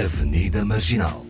[0.00, 1.26] Avenida Marginal.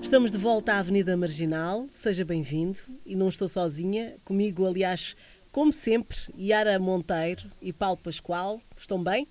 [0.00, 2.78] Estamos de volta à Avenida Marginal, seja bem-vindo.
[3.04, 5.14] E não estou sozinha, comigo, aliás,
[5.52, 8.60] como sempre, Yara Monteiro e Paulo Pascoal.
[8.76, 9.28] Estão bem?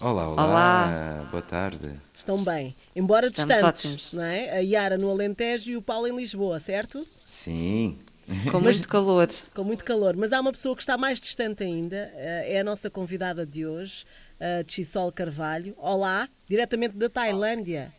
[0.00, 1.28] Olá, olá, Olá.
[1.30, 2.00] boa tarde.
[2.16, 2.74] Estão bem.
[2.96, 4.12] Embora Estamos distantes, ótimos.
[4.14, 4.50] não é?
[4.50, 7.00] A Yara no Alentejo e o Paulo em Lisboa, certo?
[7.26, 7.98] Sim,
[8.50, 9.28] Com muito calor.
[9.54, 10.16] Com muito calor.
[10.16, 13.66] Mas há uma pessoa que está mais distante ainda, eh, é a nossa convidada de
[13.66, 14.04] hoje,
[14.40, 15.74] a Chisol Carvalho.
[15.78, 17.92] Olá, diretamente da Tailândia,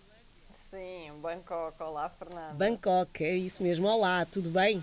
[0.71, 2.54] Sim, Bangkok, olá Fernanda.
[2.54, 3.88] Bangkok, é isso mesmo.
[3.88, 4.82] Olá, tudo bem?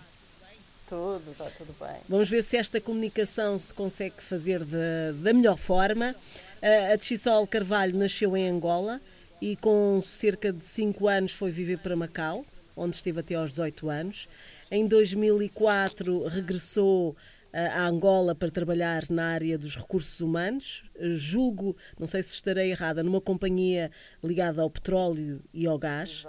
[0.88, 2.00] Tudo, está tudo bem.
[2.08, 6.14] Vamos ver se esta comunicação se consegue fazer da, da melhor forma.
[6.62, 9.00] A Chisol Carvalho nasceu em Angola
[9.40, 12.44] e com cerca de 5 anos foi viver para Macau,
[12.76, 14.28] onde esteve até aos 18 anos.
[14.70, 17.16] Em 2004 regressou
[17.52, 20.84] a Angola para trabalhar na área dos recursos humanos.
[21.00, 23.90] Julgo, não sei se estarei errada, numa companhia
[24.22, 26.24] ligada ao petróleo e ao gás.
[26.24, 26.28] Uh,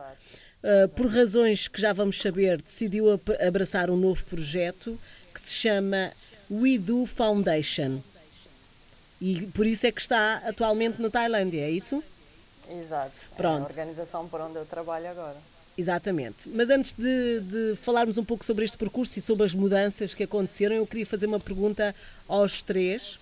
[0.95, 4.99] por razões que já vamos saber, decidiu abraçar um novo projeto
[5.33, 6.11] que se chama
[6.51, 8.01] We Do Foundation.
[9.21, 12.03] E por isso é que está atualmente na Tailândia, é isso?
[12.69, 13.11] Exato.
[13.35, 13.61] Pronto.
[13.61, 15.37] É a organização por onde eu trabalho agora.
[15.77, 16.49] Exatamente.
[16.49, 20.23] Mas antes de, de falarmos um pouco sobre este percurso e sobre as mudanças que
[20.23, 21.95] aconteceram, eu queria fazer uma pergunta
[22.27, 23.17] aos três.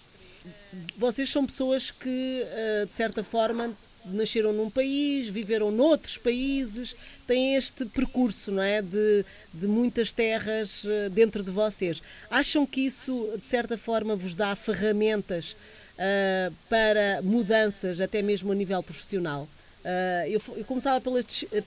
[0.97, 3.71] Vocês são pessoas que, eh, de certa forma,
[4.11, 8.81] nasceram num país, viveram noutros países, têm este percurso, não é?
[8.81, 12.01] De, de muitas terras eh, dentro de vocês.
[12.29, 15.55] Acham que isso, de certa forma, vos dá ferramentas
[15.97, 19.47] ah, para mudanças, até mesmo a nível profissional?
[19.83, 21.21] Ah, eu, eu começava pela,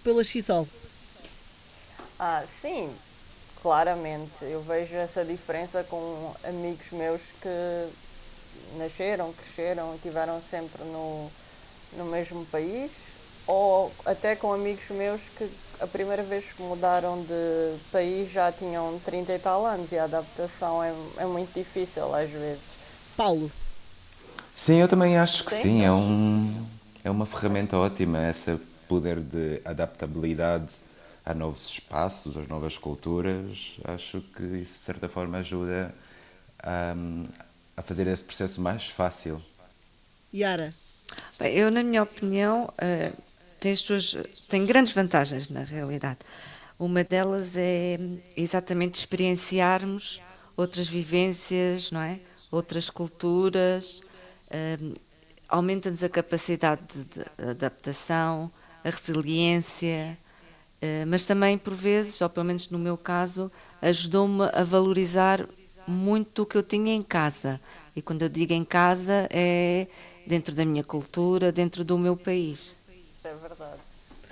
[0.04, 0.68] pela Xisol.
[2.18, 2.90] Ah, sim,
[3.62, 4.30] claramente.
[4.42, 7.88] Eu vejo essa diferença com amigos meus que
[8.76, 11.30] nasceram, cresceram e tiveram sempre no,
[11.92, 12.90] no mesmo país.
[13.46, 19.00] Ou até com amigos meus que a primeira vez que mudaram de país já tinham
[19.04, 22.60] 30 e tal anos e a adaptação é, é muito difícil às vezes.
[23.16, 23.50] Paulo.
[24.54, 25.62] sim, eu também acho que Sim.
[25.62, 26.66] sim, é, um,
[27.02, 28.56] é uma ferramenta ótima, esse
[28.88, 30.72] poder de adaptabilidade
[31.24, 33.76] a novos espaços, às novas culturas.
[33.84, 35.94] Acho que isso, de certa forma, ajuda
[36.58, 36.94] a,
[37.76, 39.40] a fazer esse processo mais fácil.
[40.32, 40.70] Yara.
[41.38, 43.12] Bem, eu, na minha opinião, eh,
[43.58, 44.16] tem, as suas,
[44.48, 46.18] tem grandes vantagens, na realidade.
[46.78, 47.98] Uma delas é
[48.36, 50.20] exatamente experienciarmos
[50.56, 52.18] outras vivências, não é?
[52.50, 54.02] Outras culturas,
[54.50, 54.78] eh,
[55.48, 58.50] aumenta-nos a capacidade de, de adaptação,
[58.84, 60.18] a resiliência,
[60.80, 63.50] eh, mas também, por vezes, ou pelo menos no meu caso,
[63.82, 65.46] ajudou-me a valorizar
[65.86, 67.60] muito o que eu tinha em casa.
[67.94, 69.86] E quando eu digo em casa, é
[70.26, 72.76] dentro da minha cultura, dentro do meu país.
[73.24, 73.78] É verdade.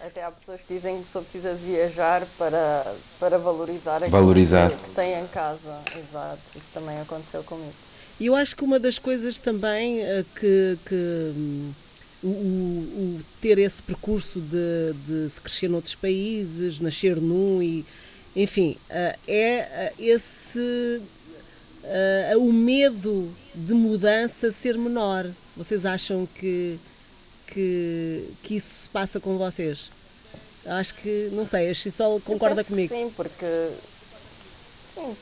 [0.01, 4.71] Até há pessoas que dizem que só precisa viajar para, para valorizar aquilo Valorizar.
[4.71, 5.81] que tem em casa.
[5.97, 7.73] Exato, isso também aconteceu comigo.
[8.21, 10.95] E eu acho que uma das coisas também eh, que, que,
[11.37, 11.73] hum,
[12.23, 17.85] o, o- ter esse percurso de, de se crescer noutros países, nascer num e
[18.37, 21.01] enfim, eh, é eh, esse
[22.39, 25.27] o medo de mudança ser menor.
[25.59, 26.79] Vocês acham que,
[27.49, 29.91] que, que isso se passa com vocês?
[30.65, 32.95] Acho que, não sei, a Xisol concorda comigo.
[32.95, 33.71] Sim, porque
[34.95, 35.17] sim,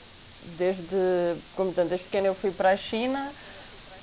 [0.58, 3.32] desde, como tanto, desde pequena eu fui para a China,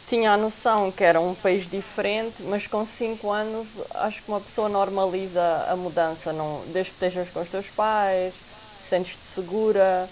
[0.10, 4.42] tinha a noção que era um país diferente, mas com 5 anos acho que uma
[4.42, 8.34] pessoa normaliza a mudança, não, desde que estejas com os teus pais,
[8.90, 10.10] sentes-te segura,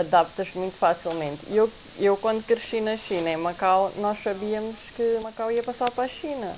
[0.00, 1.40] adaptas muito facilmente.
[1.48, 6.04] Eu, eu quando cresci na China, em Macau, nós sabíamos que Macau ia passar para
[6.04, 6.54] a China.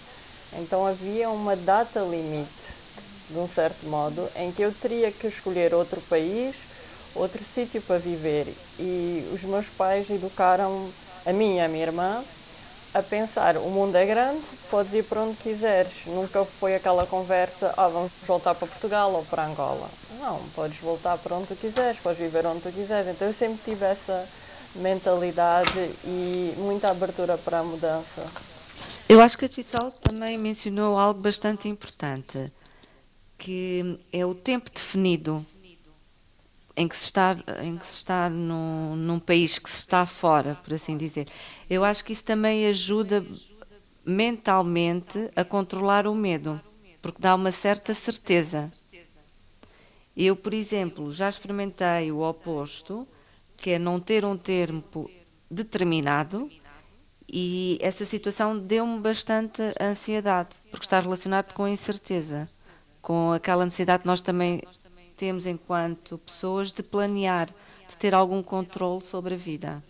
[0.54, 2.50] Então havia uma data limite,
[3.30, 6.54] de um certo modo, em que eu teria que escolher outro país,
[7.14, 8.46] outro sítio para viver.
[8.78, 10.90] E os meus pais educaram
[11.24, 12.22] a mim e a minha irmã
[12.94, 15.92] a pensar, o mundo é grande, podes ir para onde quiseres.
[16.06, 19.88] Nunca foi aquela conversa, ah, vamos voltar para Portugal ou para Angola.
[20.22, 23.10] Não, podes voltar para onde tu quiseres, podes viver onde tu quiseres.
[23.10, 24.28] Então eu sempre tive essa
[24.76, 28.24] mentalidade e muita abertura para a mudança.
[29.08, 32.52] Eu acho que a Gisele também mencionou algo bastante importante,
[33.36, 35.44] que é o tempo definido.
[36.76, 40.54] em que se está, em que se está num, num país que se está fora,
[40.62, 41.26] por assim dizer.
[41.69, 43.24] Eu acho que isso também ajuda
[44.04, 46.60] mentalmente a controlar o medo,
[47.02, 48.72] porque dá uma certa certeza.
[50.16, 53.06] Eu, por exemplo, já experimentei o oposto,
[53.56, 55.10] que é não ter um tempo
[55.50, 56.50] determinado,
[57.32, 62.48] e essa situação deu-me bastante ansiedade, porque está relacionado com a incerteza,
[63.00, 64.60] com aquela necessidade que nós também
[65.16, 67.48] temos enquanto pessoas de planear,
[67.88, 69.82] de ter algum controle sobre a vida.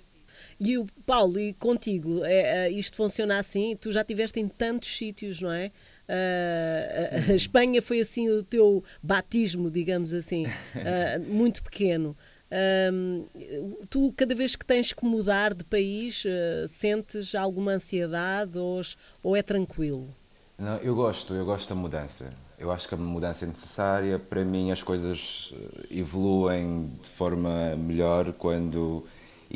[0.61, 3.75] E o Paulo, e contigo, é, é, isto funciona assim?
[3.75, 5.73] Tu já estiveste em tantos sítios, não é?
[6.09, 12.17] Uh, a, Espanha foi assim o teu batismo, digamos assim, uh, muito pequeno.
[12.51, 16.25] Uh, tu, cada vez que tens que mudar de país,
[16.69, 18.83] sentes alguma ansiedade ou,
[19.23, 20.09] ou é tranquilo?
[20.59, 22.33] Não, eu gosto, eu gosto da mudança.
[22.59, 24.19] Eu acho que a mudança é necessária.
[24.19, 25.53] Para mim, as coisas
[25.91, 29.05] evoluem de forma melhor quando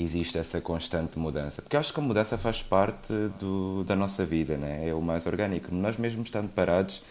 [0.03, 1.63] existe essa constante mudança.
[1.63, 4.89] Porque acho que a mudança faz parte do, da nossa vida, né?
[4.89, 5.75] é o mais orgânico.
[5.75, 7.03] Nós mesmo estando parados,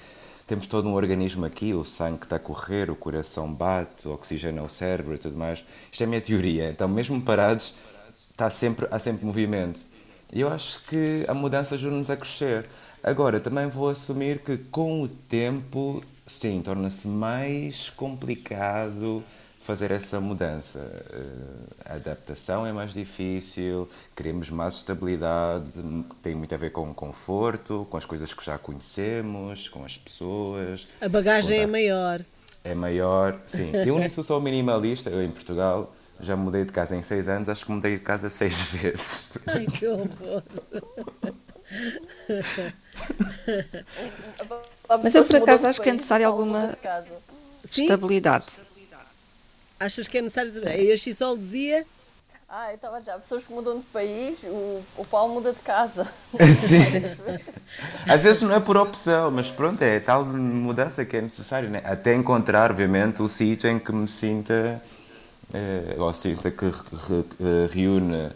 [0.45, 4.61] temos todo um organismo aqui, o sangue está a correr, o coração bate, o oxigênio
[4.61, 5.65] ao cérebro e tudo mais.
[5.91, 6.69] Isto é a minha teoria.
[6.69, 7.73] Então, mesmo parados,
[8.31, 9.81] está sempre, há sempre movimento.
[10.31, 12.69] E eu acho que a mudança ajuda-nos a crescer.
[13.03, 19.23] Agora, também vou assumir que com o tempo, sim, torna-se mais complicado
[19.65, 20.79] fazer essa mudança.
[21.11, 25.65] Eh, a adaptação é mais difícil, queremos mais estabilidade,
[26.21, 29.97] tem muito a ver com o conforto, com as coisas que já conhecemos, com as
[29.97, 30.87] pessoas.
[31.01, 32.23] A bagagem é maior.
[32.63, 33.71] É maior, sim.
[33.85, 37.49] Eu nem sou só minimalista, eu em Portugal já mudei de casa em seis anos,
[37.49, 39.31] acho que mudei de casa seis vezes.
[39.47, 40.43] Ai, que horror!
[45.03, 46.77] Mas eu por acaso acho que é necessário alguma
[47.63, 48.59] estabilidade.
[49.79, 50.51] Achas que é necessário.
[50.79, 51.85] E a Xisol dizia.
[52.47, 53.17] Ah, eu estava já.
[53.17, 56.07] Pessoas que mudam de país, o, o Paulo muda de casa.
[56.37, 56.79] Sim.
[58.07, 61.81] Às vezes não é por opção, mas pronto, é tal mudança que é necessário, né?
[61.83, 64.81] Até encontrar, obviamente, o sítio em que me sinta.
[65.53, 68.31] Eh, ou sinta que re, re, eh, reúne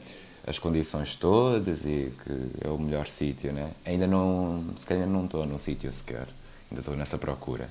[0.45, 3.69] as condições todas e que é o melhor sítio, né?
[3.85, 4.65] Ainda não.
[4.75, 6.27] Se calhar não estou no sítio sequer.
[6.69, 7.69] Ainda estou nessa procura.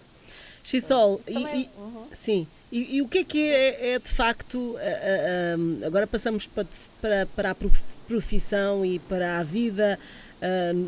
[0.62, 2.05] Xisol, e, e, uhum.
[2.12, 2.46] sim.
[2.70, 4.76] E, e, o que é que é, é de facto,
[5.87, 6.66] agora passamos para,
[7.00, 7.56] para, para, a
[8.06, 9.99] profissão e para a vida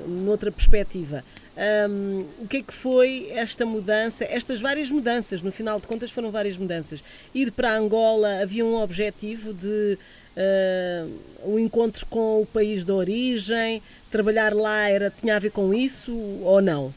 [0.06, 1.24] noutra perspectiva.
[1.60, 6.10] Um, o que é que foi esta mudança, estas várias mudanças, no final de contas
[6.10, 7.02] foram várias mudanças.
[7.34, 9.98] Ir para Angola havia um objetivo de
[10.36, 11.10] uh,
[11.44, 16.12] o encontro com o país de origem, trabalhar lá era, tinha a ver com isso
[16.42, 16.94] ou não?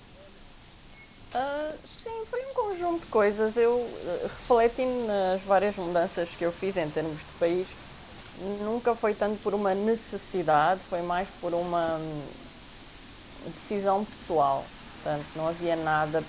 [1.36, 3.58] Uh, sim, foi um conjunto de coisas.
[3.58, 7.68] Eu uh, refletindo nas várias mudanças que eu fiz em termos de país,
[8.62, 12.22] nunca foi tanto por uma necessidade, foi mais por uma hum,
[13.48, 14.64] decisão pessoal.
[15.02, 16.24] Portanto, não havia nada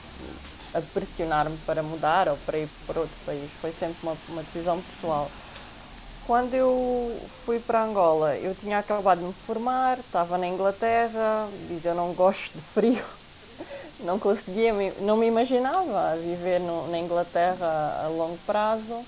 [0.72, 3.50] a pressionar-me para mudar ou para ir para outro país.
[3.60, 5.30] Foi sempre uma, uma decisão pessoal.
[6.26, 11.84] Quando eu fui para Angola, eu tinha acabado de me formar, estava na Inglaterra, diz
[11.84, 13.04] eu não gosto de frio
[14.00, 19.04] não conseguia, não me imaginava viver no, na Inglaterra a longo prazo.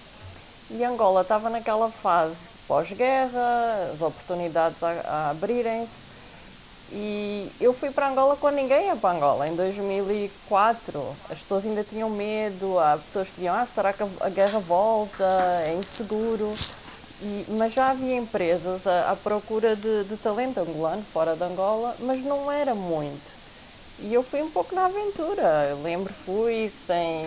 [0.71, 2.35] E Angola estava naquela fase
[2.67, 6.06] pós-guerra, as oportunidades a, a abrirem-se.
[6.93, 11.16] E eu fui para Angola quando ninguém ia para Angola, em 2004.
[11.31, 15.25] As pessoas ainda tinham medo, há pessoas que diziam, ah, será que a guerra volta,
[15.64, 16.55] é inseguro.
[17.21, 21.97] E, mas já havia empresas à, à procura de, de talento angolano, fora de Angola,
[22.00, 23.36] mas não era muito.
[23.99, 25.69] E eu fui um pouco na aventura.
[25.71, 27.25] Eu lembro, fui sem.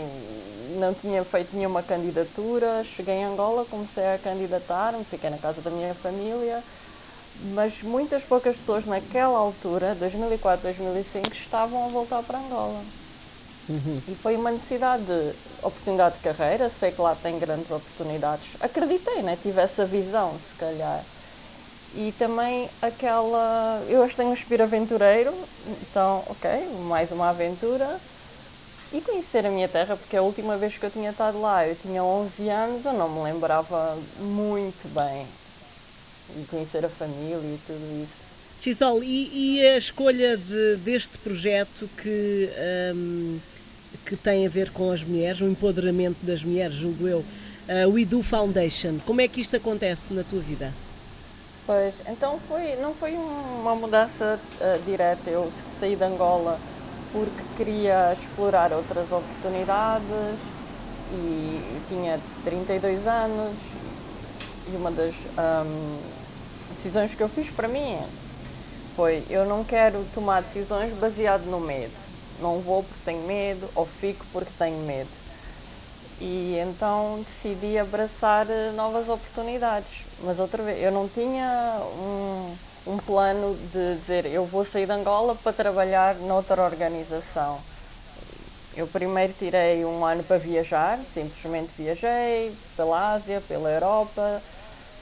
[0.80, 2.84] não tinha feito nenhuma candidatura.
[2.84, 6.64] Cheguei em Angola, comecei a candidatar-me, fiquei na casa da minha família.
[7.54, 12.82] Mas muitas poucas pessoas naquela altura, 2004, 2005, estavam a voltar para Angola.
[13.70, 14.02] Uhum.
[14.08, 15.34] E foi uma necessidade de
[15.64, 16.72] oportunidade de carreira.
[16.80, 18.48] Sei que lá tem grandes oportunidades.
[18.60, 19.38] Acreditei, né?
[19.42, 21.04] tive essa visão, se calhar.
[21.96, 23.84] E também aquela.
[23.88, 25.34] Eu hoje tenho um espírito aventureiro,
[25.82, 26.50] então, ok,
[26.88, 28.00] mais uma aventura.
[28.92, 31.76] E conhecer a minha terra, porque a última vez que eu tinha estado lá, eu
[31.76, 35.28] tinha 11 anos, eu não me lembrava muito bem.
[36.36, 38.30] E conhecer a família e tudo isso.
[38.62, 42.50] Chisol, e, e, a escolha de, deste projeto que,
[42.94, 43.40] um,
[44.06, 47.98] que tem a ver com as mulheres, o empoderamento das mulheres, julgo eu, uh, o
[47.98, 50.74] IDU Foundation, como é que isto acontece na tua vida?
[51.70, 55.30] Pois, então foi, não foi uma mudança uh, direta.
[55.30, 56.60] Eu saí de Angola
[57.12, 60.40] porque queria explorar outras oportunidades
[61.14, 63.54] e tinha 32 anos
[64.68, 66.00] e uma das um,
[66.74, 68.00] decisões que eu fiz para mim
[68.96, 71.94] foi eu não quero tomar decisões baseado no medo.
[72.42, 75.10] Não vou porque tenho medo ou fico porque tenho medo.
[76.20, 80.09] E então decidi abraçar novas oportunidades.
[80.22, 82.56] Mas outra vez, eu não tinha um,
[82.88, 87.60] um plano de dizer eu vou sair de Angola para trabalhar noutra organização.
[88.76, 94.42] Eu primeiro tirei um ano para viajar, simplesmente viajei pela Ásia, pela Europa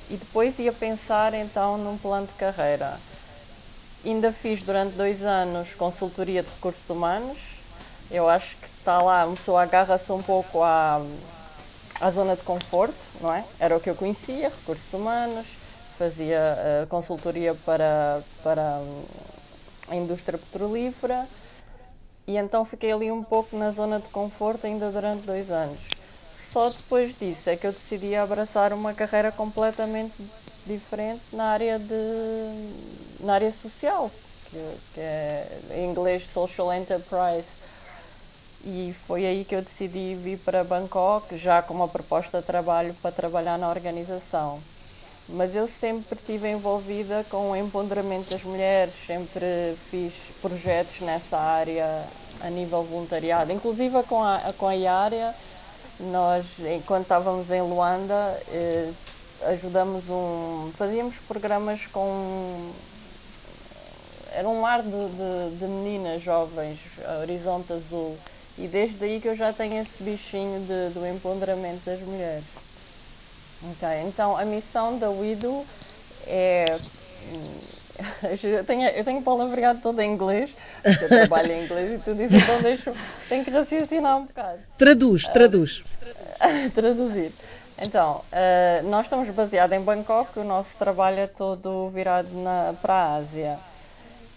[0.09, 2.99] e depois ia pensar então num plano de carreira.
[4.05, 7.37] Ainda fiz durante dois anos consultoria de recursos humanos.
[8.09, 11.01] Eu acho que está lá, a pessoa agarra-se um pouco à,
[11.99, 13.43] à zona de conforto, não é?
[13.59, 15.45] Era o que eu conhecia, recursos humanos,
[15.97, 19.03] fazia uh, consultoria para, para um,
[19.89, 21.27] a indústria petrolífera
[22.27, 25.79] e então fiquei ali um pouco na zona de conforto ainda durante dois anos.
[26.51, 30.13] Só depois disso é que eu decidi abraçar uma carreira completamente
[30.65, 34.11] diferente na área de na área social,
[34.49, 34.57] que,
[34.93, 37.47] que é em inglês social enterprise.
[38.69, 42.93] E foi aí que eu decidi vir para Bangkok, já com uma proposta de trabalho
[43.01, 44.59] para trabalhar na organização.
[45.29, 52.03] Mas eu sempre estive envolvida com o empoderamento das mulheres, sempre fiz projetos nessa área
[52.41, 55.33] a nível voluntariado, inclusive com a, com a área
[55.97, 58.91] nós, enquanto estávamos em Luanda, eh,
[59.43, 60.73] ajudamos um.
[60.75, 62.71] fazíamos programas com.
[64.33, 66.79] Era um lar de, de, de meninas jovens,
[67.21, 68.17] Horizonte Azul.
[68.57, 72.43] E desde aí que eu já tenho esse bichinho de, do empoderamento das mulheres.
[73.73, 75.65] Okay, então a missão da WIDO
[76.27, 76.77] é
[78.43, 82.13] eu tenho, eu tenho palavreado todo em inglês, porque eu trabalho em inglês e tu
[82.13, 82.93] dizes, então deixo,
[83.27, 84.59] tenho que raciocinar um bocado.
[84.77, 85.79] Traduz, traduz.
[85.79, 87.31] Uh, traduzir.
[87.79, 92.93] Então, uh, nós estamos baseados em Bangkok, o nosso trabalho é todo virado na, para
[92.93, 93.59] a Ásia.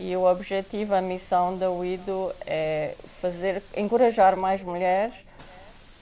[0.02, 5.12] E o objetivo, a missão da WIDO é fazer, encorajar mais mulheres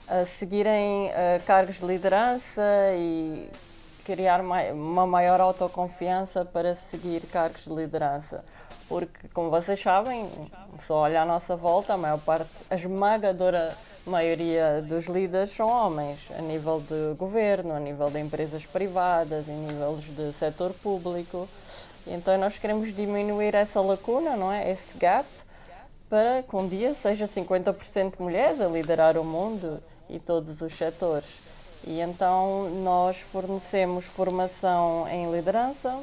[0.07, 2.61] a seguirem uh, cargos de liderança
[2.95, 3.49] e
[4.05, 8.41] criar uma maior autoconfiança para seguir cargos de liderança.
[8.87, 10.29] Porque, como vocês sabem,
[10.87, 13.75] só olhar à nossa volta, a maior parte, a esmagadora
[14.05, 19.57] maioria dos líderes são homens, a nível de governo, a nível de empresas privadas, em
[19.57, 21.49] níveis de setor público.
[22.09, 24.71] Então nós queremos diminuir essa lacuna, não é?
[24.71, 25.27] Esse gap,
[26.09, 30.75] para que um dia seja 50% de mulheres a liderar o mundo e todos os
[30.75, 31.29] setores.
[31.85, 35.97] E então nós fornecemos formação em liderança,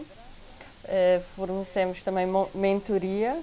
[0.85, 3.39] eh, fornecemos também mentoria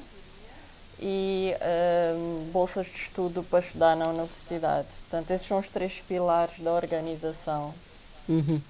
[1.00, 2.16] e eh,
[2.52, 4.88] bolsas de estudo para estudar na universidade.
[5.02, 7.74] Portanto, esses são os três pilares da organização.
[8.28, 8.62] Uhum.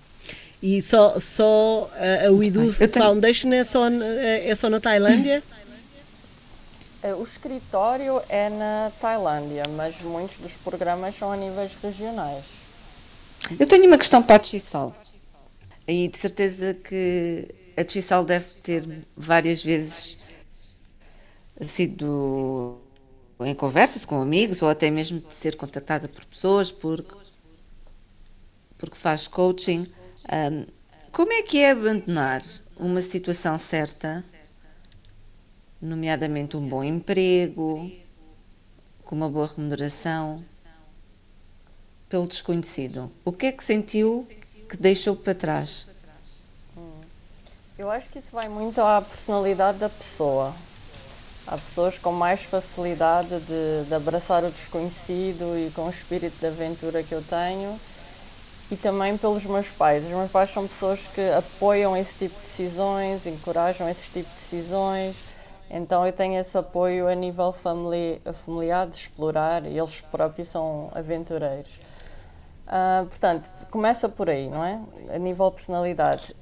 [0.63, 1.91] E só, só
[2.25, 5.43] a WeDo Foundation é só, é só na Tailândia?
[7.03, 12.45] Eh, o escritório é na Tailândia, mas muitos dos programas são a níveis regionais.
[13.59, 14.95] Eu tenho uma questão para a Tchisol.
[15.85, 20.23] E de certeza que a Tchisol deve ter várias vezes
[21.59, 22.79] sido
[23.41, 27.13] em conversas com amigos ou até mesmo de ser contactada por pessoas porque,
[28.77, 29.85] porque faz coaching.
[30.31, 30.65] Um,
[31.11, 32.41] como é que é abandonar
[32.77, 34.23] uma situação certa,
[35.81, 37.91] nomeadamente um bom emprego,
[39.03, 40.43] com uma boa remuneração?
[42.13, 43.09] pelo desconhecido?
[43.25, 44.27] O que é que sentiu
[44.69, 45.87] que deixou para trás?
[47.75, 50.53] Eu acho que isso vai muito à personalidade da pessoa.
[51.47, 56.45] Há pessoas com mais facilidade de, de abraçar o desconhecido e com o espírito de
[56.45, 57.79] aventura que eu tenho
[58.73, 60.03] e também pelos meus pais.
[60.03, 64.57] Os meus pais são pessoas que apoiam esse tipo de decisões, encorajam esse tipo de
[64.57, 65.15] decisões.
[65.69, 71.71] Então eu tenho esse apoio a nível familiar de explorar e eles próprios são aventureiros.
[72.65, 74.79] Uh, portanto, começa por aí, não é?
[75.13, 76.35] A nível de personalidade.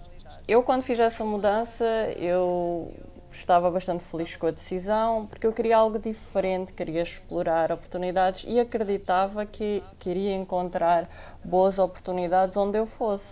[0.48, 1.86] Eu, quando fiz essa mudança,
[2.16, 2.94] eu
[3.32, 8.60] estava bastante feliz com a decisão, porque eu queria algo diferente, queria explorar oportunidades e
[8.60, 11.10] acreditava que queria encontrar
[11.44, 13.26] boas oportunidades onde eu fosse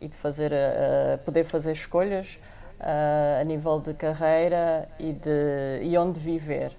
[0.00, 2.38] e de fazer, uh, poder fazer escolhas
[2.80, 6.72] uh, a nível de carreira e, de, e onde viver.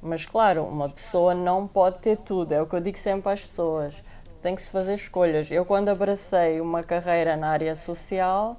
[0.00, 3.40] Mas, claro, uma pessoa não pode ter tudo, é o que eu digo sempre às
[3.40, 3.94] pessoas
[4.42, 5.50] tem que se fazer escolhas.
[5.50, 8.56] Eu, quando abracei uma carreira na área social,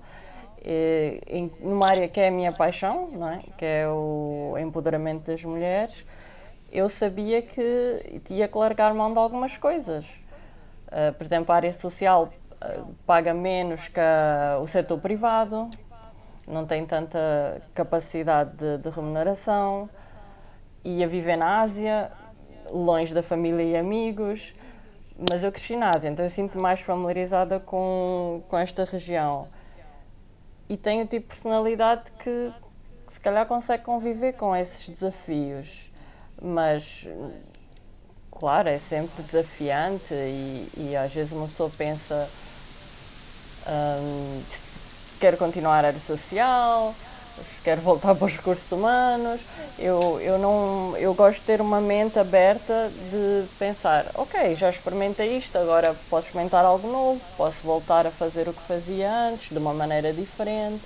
[0.64, 3.42] eh, em, numa área que é a minha paixão, não é?
[3.58, 6.06] que é o empoderamento das mulheres,
[6.72, 10.06] eu sabia que tinha que largar mão de algumas coisas.
[10.88, 15.70] Uh, por exemplo, a área social uh, paga menos que a, o setor privado,
[16.48, 19.90] não tem tanta capacidade de, de remuneração.
[20.84, 22.12] Ia viver na Ásia,
[22.72, 24.54] longe da família e amigos,
[25.30, 29.48] mas eu cresci na Ásia, então eu sinto mais familiarizada com, com esta região.
[30.70, 32.52] E tenho o tipo de personalidade que,
[33.08, 35.68] que se calhar consegue conviver com esses desafios.
[36.42, 37.06] Mas
[38.32, 42.30] claro, é sempre desafiante e, e às vezes uma pessoa pensa
[43.68, 44.44] hum,
[45.20, 46.94] quer continuar a área social,
[47.38, 49.42] se quer voltar para os recursos humanos.
[49.78, 55.38] Eu, eu, não, eu gosto de ter uma mente aberta de pensar, ok, já experimentei
[55.38, 59.58] isto, agora posso experimentar algo novo, posso voltar a fazer o que fazia antes, de
[59.58, 60.84] uma maneira diferente.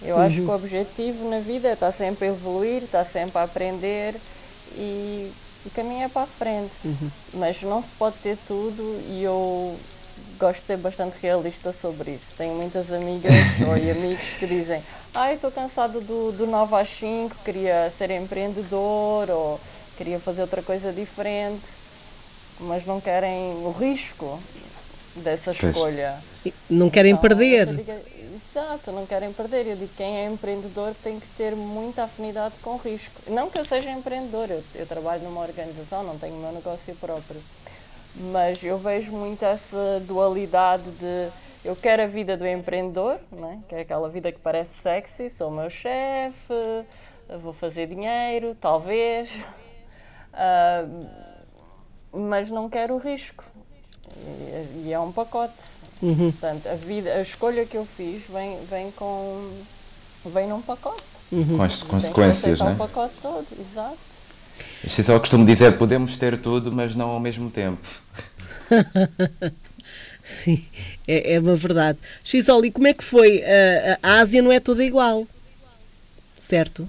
[0.00, 0.22] Eu uhum.
[0.22, 4.16] acho que o objetivo na vida é estar sempre a evoluir, estar sempre a aprender
[4.74, 5.30] e
[5.64, 6.72] o caminho é para a frente.
[6.84, 7.10] Uhum.
[7.34, 9.78] Mas não se pode ter tudo e eu
[10.42, 12.24] gosto de ser bastante realista sobre isso.
[12.36, 13.32] Tenho muitas amigas
[13.64, 14.82] ou amigos que dizem
[15.14, 19.60] ai, estou cansado do, do 9 às 5, queria ser empreendedor ou
[19.96, 21.62] queria fazer outra coisa diferente,
[22.58, 24.40] mas não querem o risco
[25.14, 26.18] dessa escolha.
[26.68, 27.66] Não querem então, perder.
[27.66, 27.92] Digo,
[28.50, 29.66] exato, não querem perder.
[29.66, 33.12] Eu digo quem é empreendedor tem que ter muita afinidade com o risco.
[33.28, 36.94] Não que eu seja empreendedor, eu, eu trabalho numa organização, não tenho o meu negócio
[36.96, 37.40] próprio
[38.14, 41.30] mas eu vejo muito essa dualidade de
[41.64, 43.60] eu quero a vida do empreendedor, né?
[43.68, 46.84] que é aquela vida que parece sexy, sou o meu chefe,
[47.40, 49.30] vou fazer dinheiro, talvez,
[50.34, 51.06] uh,
[52.12, 53.44] mas não quero o risco.
[54.16, 55.54] E, e é um pacote.
[56.02, 56.32] Uhum.
[56.32, 59.48] Portanto, a, vida, a escolha que eu fiz vem, vem, com,
[60.26, 61.02] vem num pacote.
[61.30, 61.58] Uhum.
[61.58, 62.72] Com as consequências, né?
[62.72, 64.11] o pacote todo, exato.
[64.84, 67.86] Isto é só costumo dizer, podemos ter tudo, mas não ao mesmo tempo.
[70.24, 70.64] Sim,
[71.06, 71.98] é, é uma verdade.
[72.24, 73.42] Xisoli, como é que foi?
[73.44, 75.26] A, a Ásia não é toda igual,
[76.38, 76.88] certo?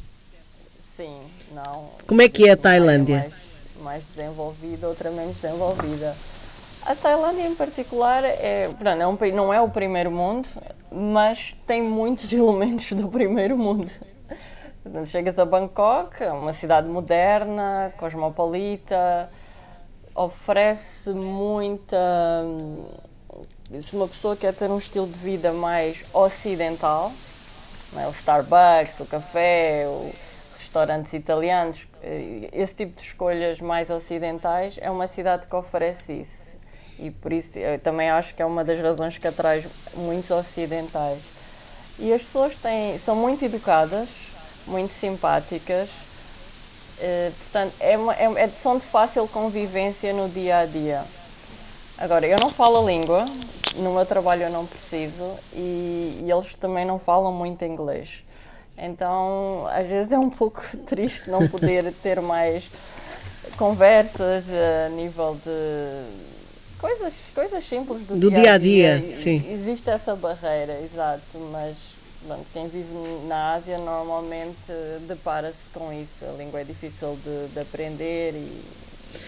[0.98, 1.20] Sim,
[1.54, 1.90] não.
[2.08, 3.16] Como é que é a Tailândia?
[3.16, 3.34] É mais,
[3.82, 6.16] mais desenvolvida, outra menos desenvolvida.
[6.86, 10.48] A Tailândia em particular é, é um, não é o primeiro mundo,
[10.92, 13.90] mas tem muitos elementos do primeiro mundo.
[15.06, 19.30] Chegas a Bangkok, é uma cidade moderna, cosmopolita,
[20.14, 21.98] oferece muita.
[23.82, 27.14] Se uma pessoa quer ter um estilo de vida mais ocidental,
[27.98, 28.06] é?
[28.08, 34.92] o Starbucks, o café, os restaurantes italianos, eh, esse tipo de escolhas mais ocidentais, é
[34.92, 36.44] uma cidade que oferece isso.
[37.00, 37.52] E por isso
[37.84, 39.66] também acho que é uma das razões que atrai
[39.96, 41.22] muitos ocidentais.
[41.98, 44.10] E as pessoas têm, são muito educadas,
[44.68, 45.90] muito simpáticas.
[47.00, 51.04] Uh, portanto, é, uma, é, é, são de fácil convivência no dia a dia.
[51.98, 53.26] Agora, eu não falo a língua,
[53.76, 58.10] no meu trabalho eu não preciso e, e eles também não falam muito inglês.
[58.78, 62.64] Então, às vezes é um pouco triste não poder ter mais
[63.58, 66.06] conversas a nível de
[66.80, 69.00] coisas, coisas simples do, do dia a dia.
[69.00, 69.46] dia, dia sim.
[69.50, 71.76] Existe essa barreira, exato, mas
[72.54, 72.88] quem vive
[73.28, 74.56] na Ásia normalmente
[75.08, 76.26] depara-se com isso.
[76.28, 78.62] A língua é difícil de, de, aprender e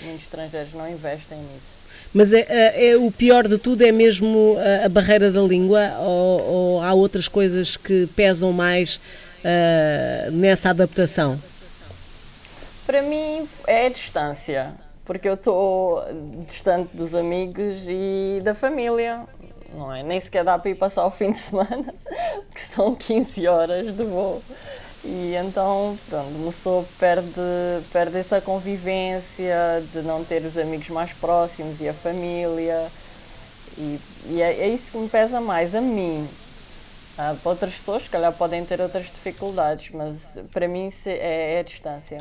[0.03, 1.75] muitos estrangeiros não investem nisso.
[2.13, 5.97] Mas é, é, é o pior de tudo é mesmo a, a barreira da língua
[5.99, 11.39] ou, ou, há outras coisas que pesam mais uh, nessa adaptação?
[12.86, 16.03] Para mim é a distância, porque eu estou
[16.47, 19.25] distante dos amigos e da família
[19.75, 20.01] não é?
[20.01, 21.93] Nem sequer dá para ir passar o fim de semana,
[22.53, 24.41] que são 15 horas de voo.
[25.03, 27.31] E então, pronto, pessoa perde,
[27.93, 32.88] perde essa convivência de não ter os amigos mais próximos e a família.
[33.77, 36.27] E, e é, é, isso que me pesa mais, a mim.
[37.17, 40.17] Ah, para outras pessoas, se calhar, podem ter outras dificuldades, mas
[40.51, 42.17] para mim é, é a distância.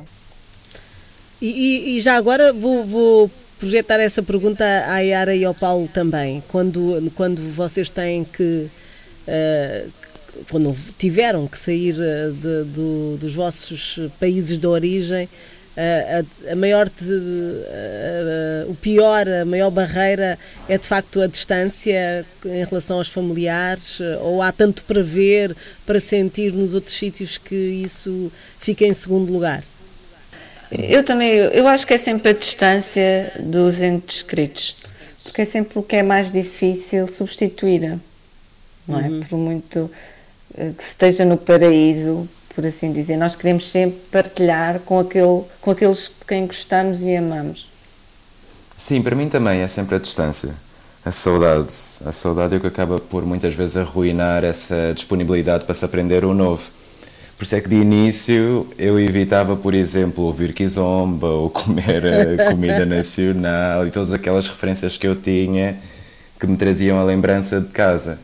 [1.40, 5.88] E, e, e já agora vou, vou projetar essa pergunta à Yara e ao Paulo
[5.92, 6.42] também.
[6.48, 8.68] Quando, quando vocês têm que.
[9.26, 9.90] Uh,
[10.50, 16.56] quando tiveram que sair uh, de, do, dos vossos países de origem, uh, a, a,
[16.56, 17.14] maior de,
[18.68, 20.38] o pior, a maior barreira
[20.68, 26.00] é de facto a distância em relação aos familiares, ou há tanto para ver, para
[26.00, 29.62] sentir nos outros sítios que isso fica em segundo lugar?
[30.78, 34.76] Eu também, eu acho que é sempre a distância dos entes queridos,
[35.22, 37.98] porque é sempre o que é mais difícil substituir,
[38.86, 39.08] não é?
[39.08, 39.20] Uhum.
[39.20, 39.90] Por muito
[40.56, 45.70] eh, que esteja no paraíso, por assim dizer, nós queremos sempre partilhar com, aquele, com
[45.70, 47.68] aqueles de quem gostamos e amamos.
[48.76, 50.54] Sim, para mim também é sempre a distância.
[51.04, 51.72] A saudade.
[52.04, 56.24] A saudade é o que acaba por muitas vezes arruinar essa disponibilidade para se aprender
[56.24, 56.70] o novo.
[57.36, 62.44] Por isso é que de início eu evitava, por exemplo, ouvir Kizomba ou comer eh,
[62.50, 65.76] comida nacional e todas aquelas referências que eu tinha
[66.38, 68.18] que me traziam a lembrança de casa.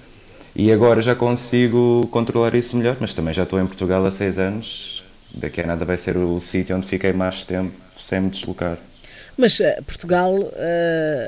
[0.54, 4.38] E agora já consigo controlar isso melhor, mas também já estou em Portugal há seis
[4.38, 5.02] anos.
[5.32, 8.78] Daqui a nada vai ser o sítio onde fiquei mais tempo sem me deslocar.
[9.40, 10.50] Mas uh, Portugal, uh,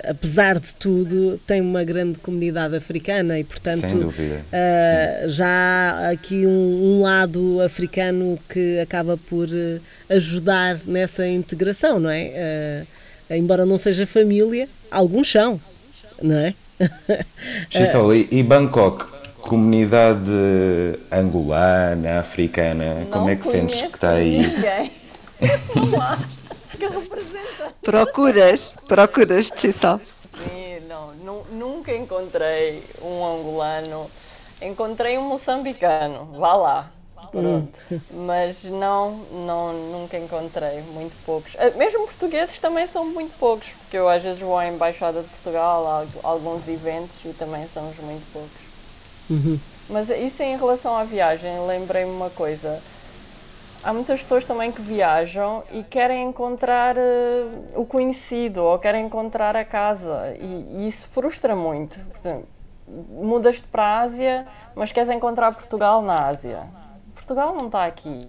[0.06, 6.50] apesar de tudo, tem uma grande comunidade africana e, portanto, uh, já há aqui um,
[6.50, 9.48] um, lado africano que acaba por
[10.10, 12.84] ajudar nessa integração, não é?
[13.30, 15.58] embora não seja família, alguns são,
[16.20, 16.54] não é?
[17.70, 19.06] Gisele, e, e Bangkok,
[19.40, 20.30] comunidade
[21.10, 24.38] angolana, africana, não como é que sentes que está aí?
[24.38, 24.92] Ninguém.
[26.88, 27.31] que.
[27.82, 29.98] Procuras, procuras, Tissal.
[29.98, 34.08] Sim, não, nunca encontrei um angolano.
[34.60, 36.90] Encontrei um moçambicano, vá lá.
[37.32, 37.68] Pronto.
[37.90, 38.00] Hum.
[38.26, 39.16] Mas não,
[39.46, 41.52] não, nunca encontrei, muito poucos.
[41.58, 45.28] Ah, mesmo portugueses também são muito poucos, porque eu às vezes vou à Embaixada de
[45.28, 48.60] Portugal, a alguns eventos e também somos muito poucos.
[49.30, 49.58] Uhum.
[49.88, 52.80] Mas isso em relação à viagem, lembrei-me uma coisa
[53.82, 59.56] há muitas pessoas também que viajam e querem encontrar uh, o conhecido ou querem encontrar
[59.56, 61.98] a casa e, e isso frustra muito.
[62.18, 62.48] Exemplo,
[62.86, 66.60] mudas-te para a Ásia, mas queres encontrar Portugal na Ásia.
[67.14, 68.28] Portugal não está aqui.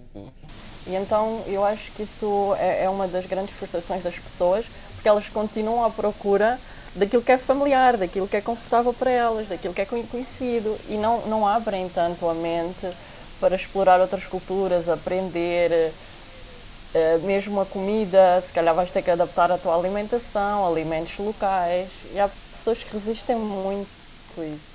[0.86, 5.08] E então eu acho que isso é, é uma das grandes frustrações das pessoas, porque
[5.08, 6.58] elas continuam à procura
[6.94, 10.96] daquilo que é familiar, daquilo que é confortável para elas, daquilo que é conhecido e
[10.96, 12.88] não, não abrem tanto a mente
[13.44, 15.92] para explorar outras culturas, aprender,
[16.94, 21.90] uh, mesmo a comida, se calhar vais ter que adaptar a tua alimentação, alimentos locais.
[22.14, 23.86] E há pessoas que resistem muito
[24.38, 24.74] a isso.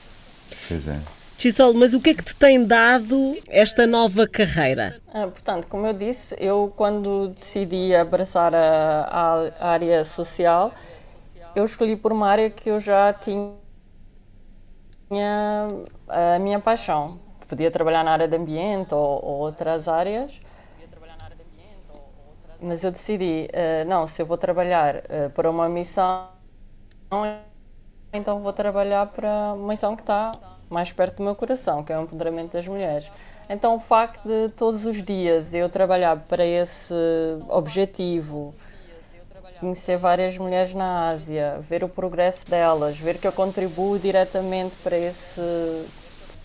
[0.67, 0.99] Pois é.
[1.36, 5.01] Chisol, mas o que é que te tem dado esta nova carreira?
[5.12, 10.75] Ah, portanto, como eu disse, eu quando decidi abraçar a, a área social,
[11.55, 13.58] eu escolhi por uma área que eu já tinha
[16.08, 20.31] a minha paixão, podia trabalhar na área de ambiente ou, ou outras áreas.
[22.62, 26.27] Mas eu decidi, uh, não, se eu vou trabalhar uh, para uma missão,
[28.13, 30.33] então vou trabalhar para uma missão que está
[30.69, 33.09] mais perto do meu coração, que é o empoderamento das mulheres.
[33.49, 36.93] Então o facto de todos os dias eu trabalhar para esse
[37.47, 38.53] objetivo,
[39.59, 44.97] conhecer várias mulheres na Ásia, ver o progresso delas, ver que eu contribuo diretamente para
[44.97, 45.88] esse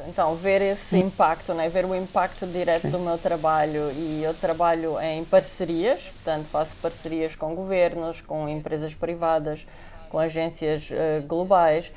[0.09, 1.69] então, ver esse impacto, né?
[1.69, 2.91] ver o impacto direto Sim.
[2.91, 8.93] do meu trabalho e eu trabalho em parcerias, portanto faço parcerias com governos, com empresas
[8.93, 9.65] privadas,
[10.11, 11.91] com agências uh, globais.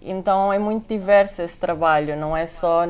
[0.00, 2.86] Então é muito diverso esse trabalho, não é só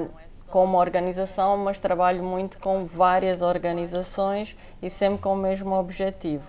[0.48, 6.44] como organização, mas trabalho muito com várias organizações e sempre com o mesmo objetivo.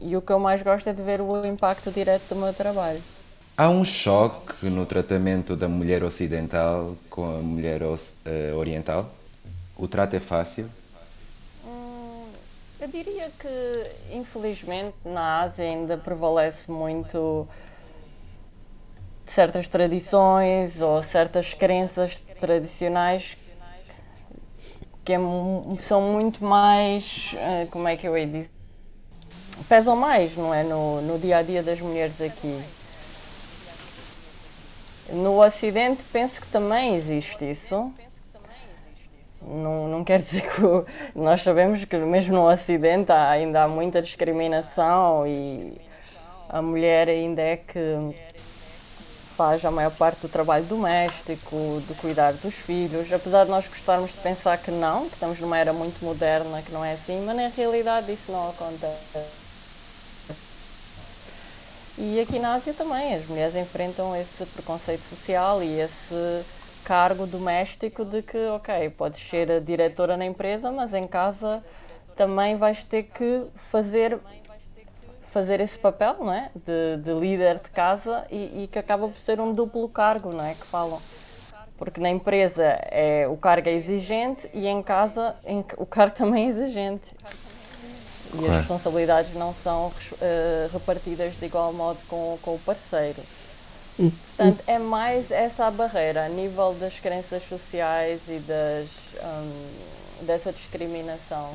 [0.00, 3.00] E o que eu mais gosto é de ver o impacto direto do meu trabalho.
[3.62, 9.08] Há um choque no tratamento da mulher ocidental com a mulher uh, oriental?
[9.76, 10.68] O trato é fácil?
[11.64, 12.24] Hum,
[12.80, 17.46] eu diria que, infelizmente, na Ásia ainda prevalece muito
[19.32, 23.36] certas tradições ou certas crenças tradicionais
[25.04, 25.18] que é,
[25.86, 28.50] são muito mais, uh, como é que eu ia dizer,
[29.68, 32.60] pesam mais, não é, no, no dia a dia das mulheres aqui.
[35.12, 37.92] No Ocidente penso que também existe isso.
[39.42, 40.62] Não, não quer dizer que
[41.18, 45.78] nós sabemos que mesmo no Ocidente há, ainda há muita discriminação e
[46.48, 48.14] a mulher ainda é que
[49.36, 54.12] faz a maior parte do trabalho doméstico, de cuidar dos filhos, apesar de nós gostarmos
[54.12, 57.36] de pensar que não, que estamos numa era muito moderna, que não é assim, mas
[57.36, 59.41] na realidade isso não acontece.
[61.98, 66.42] E aqui na Ásia também, as mulheres enfrentam esse preconceito social e esse
[66.84, 71.62] cargo doméstico de que, ok, podes ser a diretora na empresa, mas em casa
[72.16, 74.18] também vais ter que fazer
[75.30, 76.50] fazer esse papel, não é?
[76.54, 80.44] De, de líder de casa e, e, que acaba por ser um duplo cargo, não
[80.44, 80.54] é?
[80.54, 81.00] Que falam.
[81.78, 86.48] Porque na empresa é, o cargo é exigente e em casa em, o cargo também
[86.48, 87.04] é exigente
[88.34, 88.52] e claro.
[88.52, 93.20] as responsabilidades não são uh, repartidas de igual modo com, com o parceiro.
[93.98, 94.10] Hum.
[94.36, 98.88] Portanto, é mais essa a barreira a nível das crenças sociais e das,
[99.22, 101.54] um, dessa discriminação.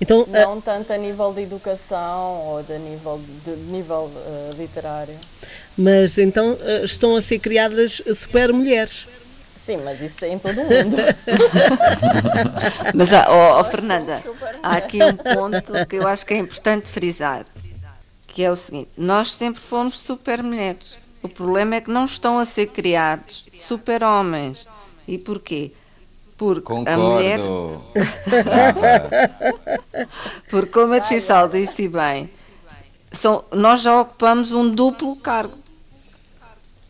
[0.00, 4.54] Então, não uh, tanto a nível de educação ou de nível, de, de nível uh,
[4.56, 5.14] literário.
[5.76, 9.06] Mas então uh, estão a ser criadas super mulheres.
[9.64, 10.96] Sim, mas isso é em todo o mundo.
[12.94, 14.22] mas, oh, oh, Fernanda,
[14.62, 17.46] há aqui um ponto que eu acho que é importante frisar,
[18.26, 20.98] que é o seguinte, nós sempre fomos super mulheres.
[21.22, 24.66] O problema é que não estão a ser criados super homens.
[25.08, 25.72] E porquê?
[26.36, 26.90] Porque Concordo.
[26.90, 27.40] a mulher.
[30.50, 32.28] Porque, como a Tissal disse bem,
[33.10, 35.63] são, nós já ocupamos um duplo cargo.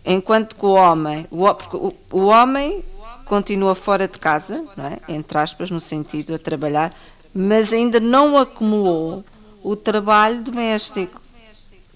[0.04, 1.26] Enquanto que o homem.
[1.30, 2.84] O, porque o, o homem
[3.24, 5.12] continua fora de casa, é?
[5.12, 6.94] entre aspas, no sentido a trabalhar,
[7.32, 9.24] mas ainda não acumulou
[9.62, 11.20] o trabalho doméstico.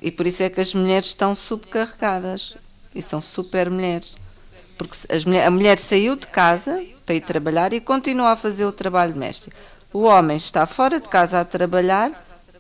[0.01, 2.57] E por isso é que as mulheres estão subcarregadas
[2.95, 4.17] e são super mulheres.
[4.77, 8.73] Porque mulher, a mulher saiu de casa para ir trabalhar e continua a fazer o
[8.73, 9.57] trabalho doméstico.
[9.93, 12.13] O homem está fora de casa a trabalhar,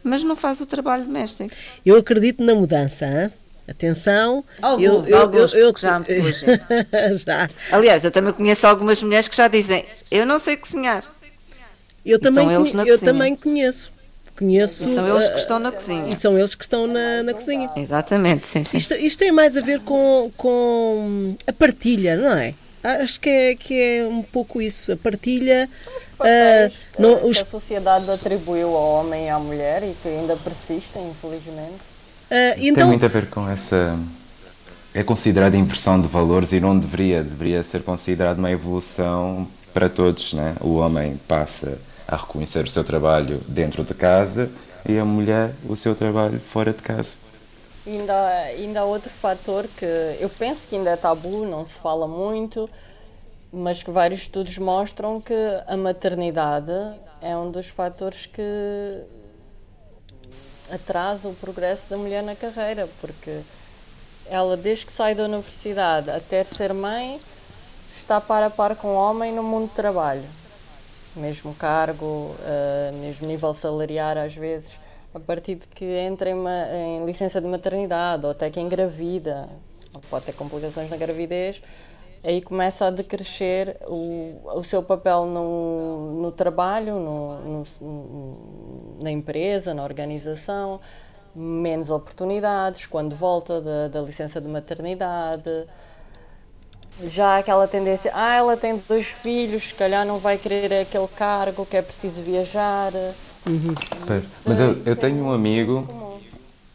[0.02, 1.54] mas não faz o trabalho doméstico.
[1.86, 3.06] Eu acredito na mudança.
[3.06, 3.30] Hein?
[3.68, 6.06] Atenção, alguns, eu, alguns, eu, eu, já me
[7.18, 7.50] já.
[7.70, 11.04] Aliás, eu também conheço algumas mulheres que já dizem: Eu não sei cozinhar.
[12.04, 12.48] Eu também,
[12.86, 13.92] eu também conheço.
[14.38, 14.88] Conheço.
[14.88, 16.08] E são eles que estão na cozinha.
[16.08, 17.68] E são eles que estão na, na cozinha.
[17.76, 18.78] Exatamente, sim, sim.
[18.78, 22.54] Isto, isto tem mais a ver com, com a partilha, não é?
[22.82, 24.92] Acho que é, que é um pouco isso.
[24.92, 25.68] A partilha.
[26.20, 27.42] Uh, não, os...
[27.42, 31.97] Que a sociedade atribuiu ao homem e à mulher e que ainda persistem, infelizmente.
[32.30, 32.74] Uh, então...
[32.74, 33.98] Tem muito a ver com essa.
[34.94, 37.22] É considerada inversão de valores e não deveria.
[37.22, 40.32] Deveria ser considerado uma evolução para todos.
[40.32, 40.54] Né?
[40.60, 44.50] O homem passa a reconhecer o seu trabalho dentro de casa
[44.88, 47.16] e a mulher o seu trabalho fora de casa.
[47.86, 49.86] Ainda, ainda há outro fator que
[50.20, 52.68] eu penso que ainda é tabu, não se fala muito,
[53.52, 55.34] mas que vários estudos mostram que
[55.66, 56.72] a maternidade
[57.22, 58.42] é um dos fatores que
[60.70, 63.40] atrasa o progresso da mulher na carreira, porque
[64.26, 67.20] ela, desde que sai da universidade até ser mãe,
[67.98, 70.24] está par a par com o homem no mundo do trabalho.
[71.16, 74.70] Mesmo cargo, uh, mesmo nível salariar às vezes,
[75.14, 79.48] a partir de que entra em, uma, em licença de maternidade ou até que engravida,
[80.10, 81.60] pode ter complicações na gravidez,
[82.22, 89.72] aí começa a decrescer o, o seu papel no, no trabalho, no, no, na empresa,
[89.72, 90.80] na organização,
[91.34, 95.66] menos oportunidades quando volta da, da licença de maternidade
[97.06, 101.64] já aquela tendência, ah, ela tem dois filhos, se calhar não vai querer aquele cargo,
[101.64, 102.92] que é preciso viajar.
[103.46, 103.74] Uhum.
[104.44, 105.88] Mas eu, eu tenho um amigo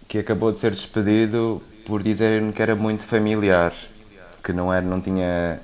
[0.07, 3.73] que acabou de ser despedido por dizerem que era muito familiar,
[4.43, 5.59] que não, era, não tinha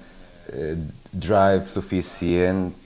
[0.49, 0.77] uh,
[1.11, 2.77] drive suficiente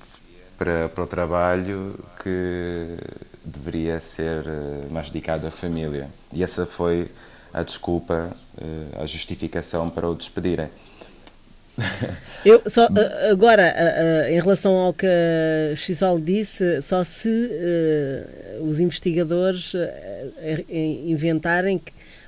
[0.57, 2.97] para, para o trabalho, que
[3.45, 6.07] deveria ser uh, mais dedicado à família.
[6.31, 7.11] E essa foi
[7.53, 10.69] a desculpa, uh, a justificação para o despedirem.
[12.45, 12.87] Eu só
[13.31, 17.49] agora em relação ao que a Xisol disse, só se
[18.61, 19.73] os investigadores
[20.69, 21.81] inventarem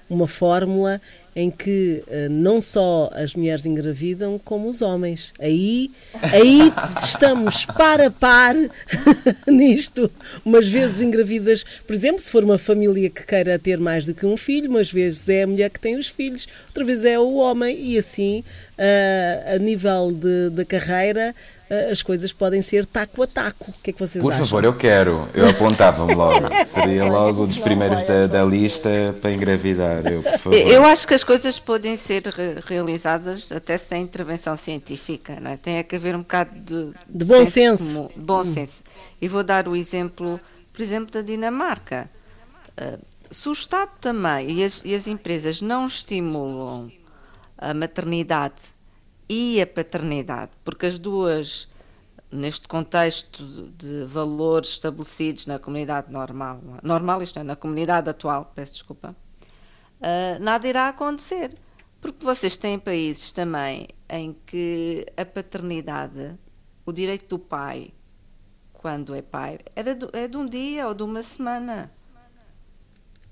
[0.10, 1.00] uma fórmula
[1.36, 5.34] em que uh, não só as mulheres engravidam, como os homens.
[5.38, 6.72] Aí, aí
[7.04, 8.56] estamos par a par
[9.46, 10.10] nisto.
[10.46, 14.26] Umas vezes engravidas, por exemplo, se for uma família que queira ter mais do que
[14.26, 17.36] um filho, umas vezes é a mulher que tem os filhos, outra vez é o
[17.36, 18.42] homem, e assim,
[18.80, 20.14] uh, a nível
[20.52, 21.36] de carreira,
[21.92, 23.72] as coisas podem ser taco a taco.
[23.72, 24.46] O que é que vocês Por acham?
[24.46, 25.28] Por favor, eu quero.
[25.34, 26.48] Eu apontava-me logo.
[26.66, 30.06] Seria logo um dos primeiros da, da, lista para engravidar.
[30.06, 30.54] Eu, por favor.
[30.54, 32.24] eu acho que as coisas podem ser
[32.68, 35.40] realizadas até sem intervenção científica.
[35.42, 35.58] Não é?
[35.58, 37.84] Tem que haver um bocado de, de, de bom senso.
[37.84, 38.12] senso.
[38.16, 38.46] bom hum.
[38.46, 38.84] senso.
[39.20, 40.40] E vou dar o exemplo,
[40.72, 42.08] por exemplo, da Dinamarca.
[42.80, 46.92] Uh, se o Estado também e as, e as empresas não estimulam
[47.58, 48.75] a maternidade
[49.28, 51.68] e a paternidade, porque as duas,
[52.32, 53.44] neste contexto
[53.78, 59.16] de valores estabelecidos na comunidade normal, normal isto é, na comunidade atual, peço desculpa,
[60.00, 61.54] uh, nada irá acontecer.
[62.06, 66.38] Porque vocês têm países também em que a paternidade,
[66.86, 67.92] o direito do pai,
[68.74, 71.90] quando é pai, era do, é de um dia ou de uma semana.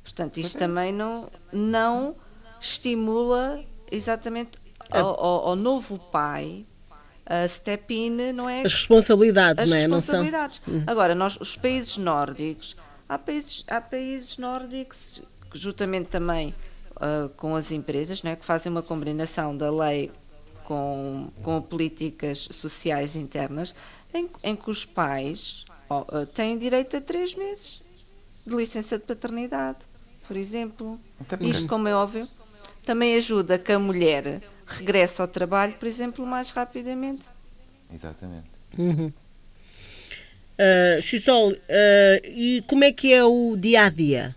[0.02, 2.16] Portanto, isto também não, não
[2.60, 4.58] estimula exatamente
[5.00, 6.66] ao, ao, ao novo pai
[7.26, 8.62] a step in, não é?
[8.64, 9.80] As responsabilidades, As não é?
[9.82, 10.62] responsabilidades.
[10.68, 10.84] Não são...
[10.88, 12.76] Agora, nós, os países nórdicos,
[13.08, 15.22] há países, há países nórdicos,
[15.54, 16.54] juntamente também
[16.98, 18.36] uh, com as empresas, não é?
[18.36, 20.12] que fazem uma combinação da lei
[20.66, 23.74] com, com políticas sociais internas,
[24.14, 27.82] em, em que os pais oh, têm direito a três meses
[28.46, 29.80] de licença de paternidade,
[30.28, 31.00] por exemplo.
[31.42, 32.28] Isto, como é óbvio,
[32.86, 37.26] também ajuda que a mulher regresse ao trabalho, por exemplo, mais rapidamente.
[37.94, 38.50] Exatamente.
[38.78, 39.12] Uhum.
[40.54, 41.56] Uh, Xisol, uh,
[42.24, 44.30] e como é que é o dia a dia?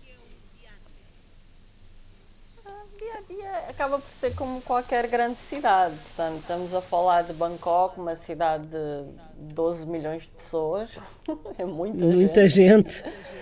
[2.97, 5.95] Dia a dia acaba por ser como qualquer grande cidade.
[5.95, 10.97] Portanto, estamos a falar de Bangkok, uma cidade de 12 milhões de pessoas.
[11.57, 12.95] é muita, muita gente.
[12.95, 13.37] gente.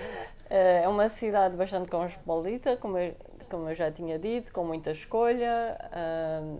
[0.50, 3.16] É uma cidade bastante cosmopolita, como eu,
[3.50, 5.78] como eu já tinha dito, com muita escolha,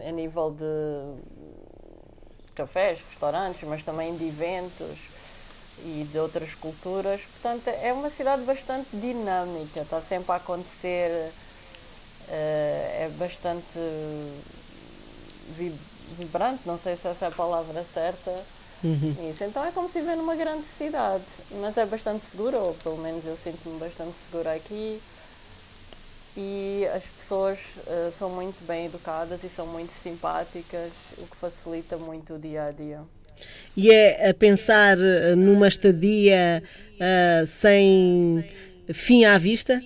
[0.08, 1.22] a nível de
[2.56, 4.98] cafés, restaurantes, mas também de eventos
[5.84, 7.22] e de outras culturas.
[7.22, 13.80] Portanto, é uma cidade bastante dinâmica, está sempre a acontecer, uh, é bastante
[16.18, 18.32] vibrante, não sei se essa é a palavra certa.
[18.84, 19.16] Uhum.
[19.32, 19.44] Isso.
[19.44, 21.24] Então é como se viver numa grande cidade,
[21.60, 25.02] mas é bastante segura, ou pelo menos eu sinto-me bastante segura aqui.
[26.38, 31.98] E as pessoas uh, são muito bem educadas e são muito simpáticas, o que facilita
[31.98, 33.02] muito o dia a dia
[33.76, 38.46] e é a pensar eh, numa estadia uh, sem
[38.94, 39.82] fim à vista?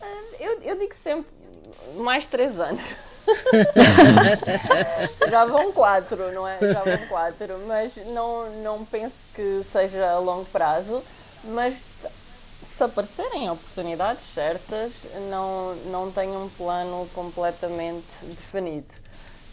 [0.00, 1.30] Ah, eu, eu digo sempre
[1.96, 2.82] mais três anos.
[5.30, 6.58] Já vão quatro, não é?
[6.60, 11.02] Já vão quatro, mas não, não penso que seja a longo prazo.
[11.44, 11.74] Mas
[12.80, 14.90] se aparecerem oportunidades certas,
[15.28, 18.86] não, não tenho um plano completamente definido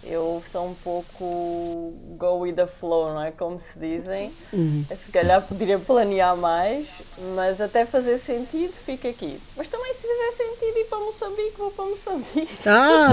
[0.09, 3.31] eu sou um pouco go with the flow, não é?
[3.31, 4.31] Como se dizem.
[4.53, 4.85] Uhum.
[4.87, 6.87] Se calhar poderia planear mais,
[7.35, 9.37] mas até fazer sentido, fica aqui.
[9.57, 12.59] Mas também se fizer sentido ir para Moçambique, vou para Moçambique.
[12.65, 13.09] Ah!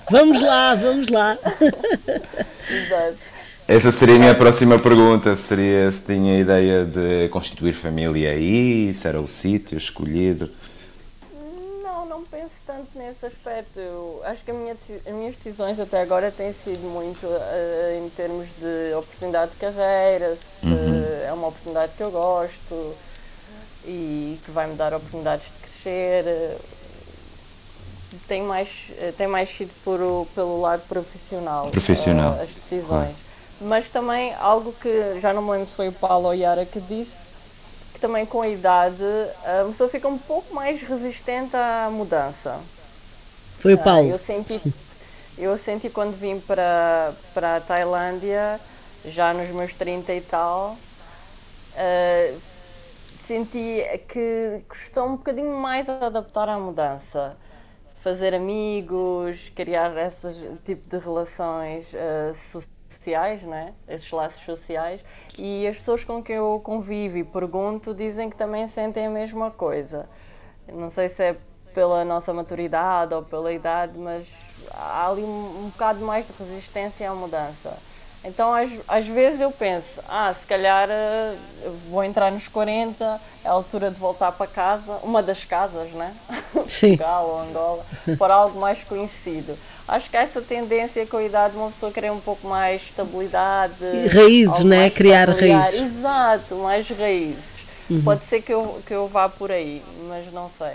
[0.10, 1.38] vamos lá, vamos lá.
[2.68, 3.29] Exato.
[3.70, 5.36] Essa seria a minha próxima pergunta.
[5.36, 10.50] Seria se tinha ideia de constituir família aí, se era o sítio escolhido
[12.66, 13.78] tanto nesse aspecto.
[13.78, 18.46] Eu acho que minha, as minhas decisões até agora têm sido muito uh, em termos
[18.58, 21.04] de oportunidade de carreira, se uhum.
[21.26, 22.94] é uma oportunidade que eu gosto
[23.84, 26.56] e que vai me dar oportunidades de crescer.
[28.26, 28.68] Tem mais,
[29.16, 32.34] tem mais sido por, pelo lado profissional, profissional.
[32.34, 32.86] Uh, as decisões.
[32.88, 33.29] Claro.
[33.60, 36.80] Mas também algo que já não me lembro se foi o Paulo ou Yara que
[36.80, 37.20] disse,
[38.00, 39.04] também com a idade
[39.44, 42.58] a pessoa fica um pouco mais resistente à mudança.
[43.58, 44.08] Foi o ah, Paulo.
[44.08, 44.60] eu senti,
[45.38, 48.58] eu senti quando vim para, para a Tailândia,
[49.04, 50.76] já nos meus 30 e tal,
[51.74, 52.40] uh,
[53.26, 57.36] senti que custou um bocadinho mais adaptar à mudança.
[58.02, 62.79] Fazer amigos, criar esse tipo de relações uh, sociais,
[63.42, 63.72] né?
[63.88, 65.00] esses laços sociais,
[65.38, 69.50] e as pessoas com quem eu convivo e pergunto dizem que também sentem a mesma
[69.50, 70.08] coisa.
[70.68, 71.36] Não sei se é
[71.74, 74.26] pela nossa maturidade ou pela idade, mas
[74.72, 77.76] há ali um, um bocado mais de resistência à mudança.
[78.22, 83.48] Então, às, às vezes eu penso, ah, se calhar uh, vou entrar nos 40, é
[83.48, 86.14] a altura de voltar para casa, uma das casas, né?
[86.68, 86.96] Sim.
[86.98, 87.86] Portugal ou Angola,
[88.18, 89.56] para algo mais conhecido
[89.90, 93.74] acho que essa tendência com a idade uma pessoa querer um pouco mais estabilidade.
[94.12, 94.88] Raízes, né?
[94.88, 95.80] Criar raízes.
[95.80, 97.50] Exato, mais raízes.
[97.90, 98.02] Uhum.
[98.02, 100.72] Pode ser que eu, que eu vá por aí, mas não sei.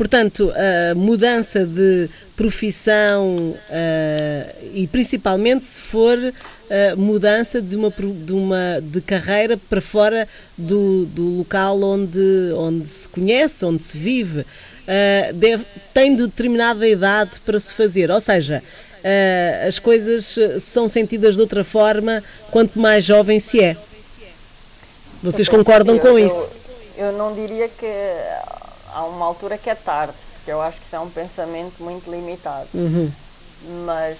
[0.00, 3.58] Portanto, a mudança de profissão uh,
[4.72, 11.04] e principalmente se for uh, mudança de uma, de uma de carreira para fora do,
[11.04, 17.60] do local onde, onde se conhece, onde se vive uh, deve, tem determinada idade para
[17.60, 18.10] se fazer.
[18.10, 18.62] Ou seja,
[19.68, 23.76] as coisas são sentidas de outra forma quanto mais jovem se é.
[25.22, 26.48] Vocês concordam com eu, isso?
[26.96, 27.86] Eu não diria que
[28.94, 32.10] há uma altura que é tarde, porque eu acho que isso é um pensamento muito
[32.10, 32.68] limitado.
[32.74, 33.10] Uhum.
[33.84, 34.18] Mas.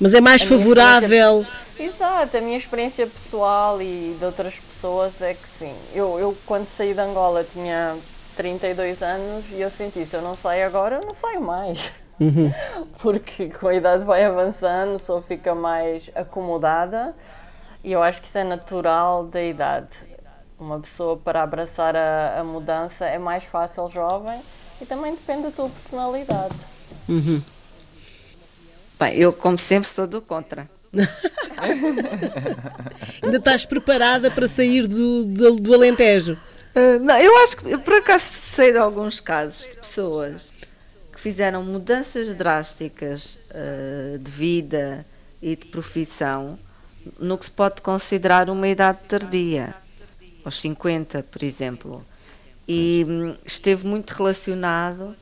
[0.00, 1.46] Mas é mais favorável.
[1.78, 5.74] Exato, a minha experiência pessoal e de outras pessoas é que sim.
[5.94, 7.96] Eu, eu quando saí de Angola tinha
[8.36, 11.80] 32 anos e eu senti, se eu não saio agora, eu não saio mais.
[12.20, 12.52] Uhum.
[13.00, 17.14] Porque com a idade vai avançando, a pessoa fica mais acomodada
[17.82, 19.88] e eu acho que isso é natural da idade.
[20.62, 24.40] Uma pessoa para abraçar a, a mudança é mais fácil jovem
[24.80, 26.54] e também depende da tua personalidade.
[27.08, 27.42] Uhum.
[28.96, 30.70] Bem, eu como sempre sou do contra.
[33.20, 36.34] Ainda estás preparada para sair do, do, do Alentejo?
[36.76, 40.54] Uh, não, eu acho que, eu por acaso sei de alguns casos de pessoas
[41.12, 45.04] que fizeram mudanças drásticas uh, de vida
[45.42, 46.56] e de profissão
[47.18, 49.74] no que se pode considerar uma idade tardia,
[50.44, 52.04] aos 50, por exemplo.
[52.66, 55.14] E hum, esteve muito relacionado,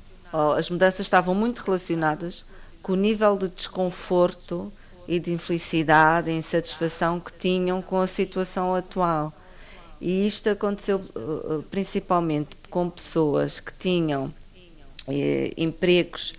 [0.56, 2.44] as mudanças estavam muito relacionadas
[2.82, 4.72] com o nível de desconforto
[5.08, 9.32] e de infelicidade e insatisfação que tinham com a situação atual.
[10.00, 14.32] E isto aconteceu uh, uh, principalmente com pessoas que tinham
[15.06, 16.34] eh, empregos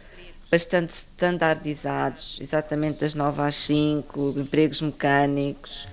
[0.50, 5.88] bastante standardizados, exatamente das 9 às 5, empregos mecânicos,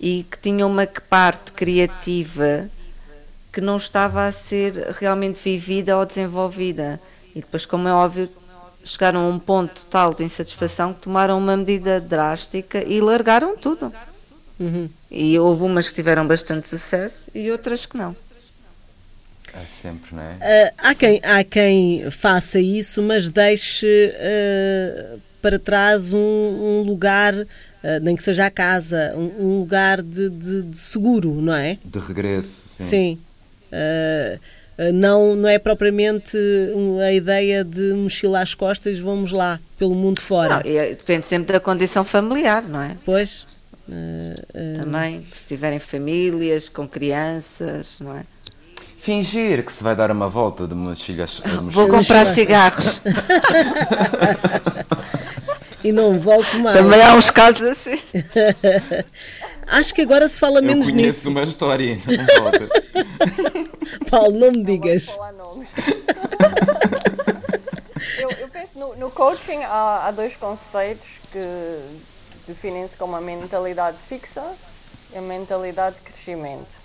[0.00, 2.68] e que tinham uma parte criativa
[3.52, 7.00] que não estava a ser realmente vivida ou desenvolvida.
[7.34, 8.28] E depois, como é óbvio,
[8.84, 13.92] chegaram a um ponto tal de insatisfação que tomaram uma medida drástica e largaram tudo.
[14.58, 14.88] Uhum.
[15.10, 18.16] E houve umas que tiveram bastante sucesso e outras que não.
[19.54, 20.34] É sempre, não é?
[20.34, 27.32] Uh, há, quem, há quem faça isso, mas deixe uh, para trás um, um lugar,
[27.32, 27.46] uh,
[28.02, 31.78] nem que seja a casa, um, um lugar de, de, de, seguro, não é?
[31.84, 33.16] De regresso, sim.
[33.16, 33.18] Sim.
[34.92, 36.36] não, não é propriamente
[37.00, 40.56] a ideia de mochila às costas, vamos lá, pelo mundo fora.
[40.56, 42.96] Não, depende sempre da condição familiar, não é?
[43.04, 43.44] Pois.
[44.80, 48.24] Também, se tiverem famílias com crianças, não é?
[48.98, 51.40] Fingir que se vai dar uma volta de mochilhas.
[51.70, 53.00] Vou comprar cigarros.
[55.86, 56.76] e não volto mais.
[56.76, 58.00] Também há uns casos assim.
[59.68, 60.90] Acho que agora se fala eu menos nisso.
[60.90, 62.68] Eu conheço uma história não volta.
[64.10, 65.16] Paulo, não me digas.
[68.18, 71.78] eu, eu penso no, no coaching há, há dois conceitos que
[72.46, 74.44] definem-se como a mentalidade fixa
[75.12, 76.76] e a mentalidade de crescimento.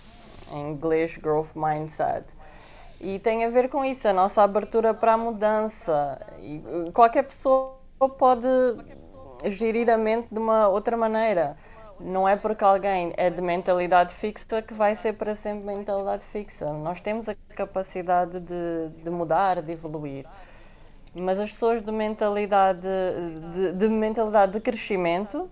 [0.51, 2.25] Em inglês, growth mindset.
[2.99, 6.19] E tem a ver com isso, a nossa abertura para a mudança.
[6.39, 6.61] E
[6.93, 8.47] qualquer pessoa pode
[9.45, 11.57] gerir a mente de uma outra maneira.
[11.99, 16.65] Não é porque alguém é de mentalidade fixa que vai ser para sempre mentalidade fixa.
[16.73, 20.25] Nós temos a capacidade de, de mudar, de evoluir.
[21.13, 25.49] Mas as pessoas de mentalidade de, de mentalidade de crescimento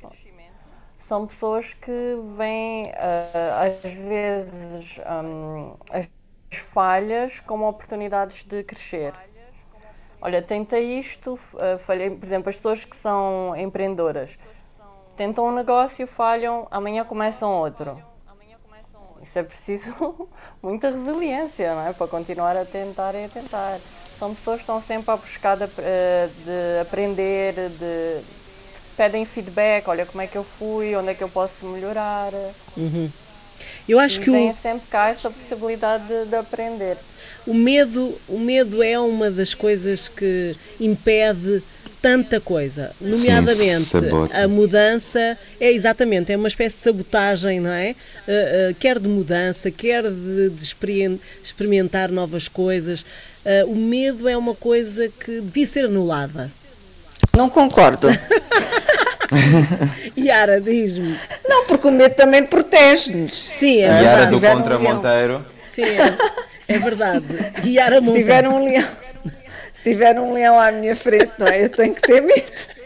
[1.08, 6.08] são pessoas que veem uh, às vezes um, as
[6.72, 9.14] falhas como oportunidades de crescer.
[10.22, 14.30] Olha, tentei isto, uh, falhei, por exemplo, as pessoas que são empreendedoras
[15.16, 18.02] tentam um negócio, falham, amanhã começam outro.
[19.22, 20.30] Isso é preciso
[20.64, 21.92] muita resiliência, não é?
[21.92, 23.78] Para continuar a tentar e a tentar
[24.18, 28.22] são pessoas que estão sempre à buscar de, eh, de aprender, de
[28.98, 32.32] pedem feedback, olha como é que eu fui, onde é que eu posso melhorar.
[32.76, 33.10] Uhum.
[33.88, 34.54] Eu acho e que o...
[34.62, 36.98] sempre cá essa possibilidade de, de, aprender.
[37.48, 41.64] O medo, o medo é uma das coisas que impede
[42.02, 47.94] tanta coisa, nomeadamente Sim, a mudança é exatamente, é uma espécie de sabotagem, não é?
[48.28, 50.64] Uh, uh, quer de mudança, quer de, de
[51.44, 53.02] experimentar novas coisas.
[53.46, 56.50] Uh, o medo é uma coisa que devia ser anulada.
[57.36, 58.08] Não concordo.
[60.18, 61.18] Yara, diz-me.
[61.48, 63.34] Não, porque o medo também protege-nos.
[63.34, 65.46] Sim, é Yara do Contra Monteiro.
[65.70, 66.18] Sim, é,
[66.70, 67.26] é verdade.
[67.66, 68.88] Yara Se tiver um leão
[69.74, 71.66] se tiver um leão à minha frente, não é?
[71.66, 72.80] Eu tenho que ter medo.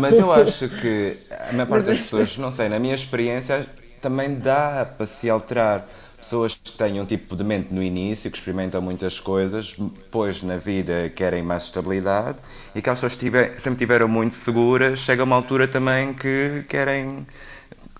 [0.00, 3.66] Mas eu acho que a maior parte das pessoas, não sei, na minha experiência,
[4.00, 5.86] também dá para se alterar.
[6.18, 10.56] Pessoas que têm um tipo de mente no início, que experimentam muitas coisas, depois na
[10.56, 12.38] vida querem mais estabilidade
[12.74, 17.24] e que as pessoas tiver, sempre tiveram muito seguras, chega uma altura também que querem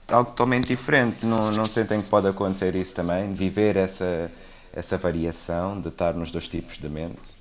[0.09, 1.25] algo totalmente diferente.
[1.27, 3.33] Não, não sentem que pode acontecer isso também?
[3.33, 4.31] Viver essa
[4.77, 7.35] essa variação de estar nos dois tipos de mente?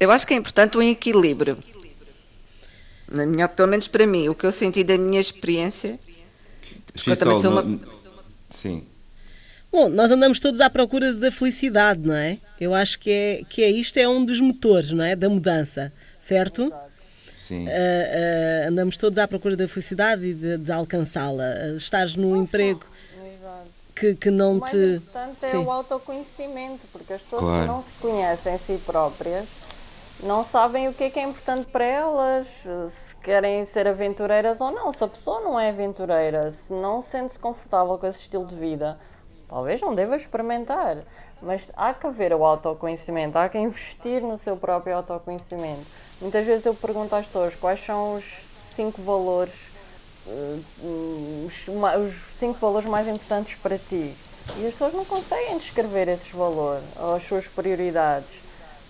[0.00, 1.56] Eu acho que é importante um equilíbrio.
[3.08, 6.00] Na minha, pelo menos para mim, o que eu senti da minha experiência.
[7.06, 7.80] Eu também sou uma...
[8.50, 8.84] Sim.
[9.70, 12.38] Bom, nós andamos todos à procura da felicidade, não é?
[12.60, 15.14] Eu acho que é, que é isto é um dos motores, não é?
[15.14, 16.72] Da mudança, certo?
[17.42, 17.66] Sim.
[17.66, 21.42] Uh, uh, andamos todos à procura da felicidade e de, de alcançá-la.
[21.42, 22.84] Uh, estares no emprego
[23.96, 24.96] que, que não o mais te.
[24.96, 25.56] importante Sim.
[25.56, 27.62] é o autoconhecimento, porque as pessoas claro.
[27.62, 29.48] que não se conhecem a si próprias
[30.22, 34.70] não sabem o que é que é importante para elas, se querem ser aventureiras ou
[34.70, 34.92] não.
[34.92, 39.00] Se a pessoa não é aventureira, se não sente-se confortável com esse estilo de vida,
[39.48, 40.98] talvez não deva experimentar.
[41.42, 45.86] Mas há que haver o autoconhecimento, há que investir no seu próprio autoconhecimento.
[46.22, 48.24] Muitas vezes eu pergunto às pessoas quais são os
[48.74, 49.52] cinco valores
[50.24, 54.12] os cinco valores mais importantes para ti.
[54.58, 58.28] E as pessoas não conseguem descrever esses valores ou as suas prioridades.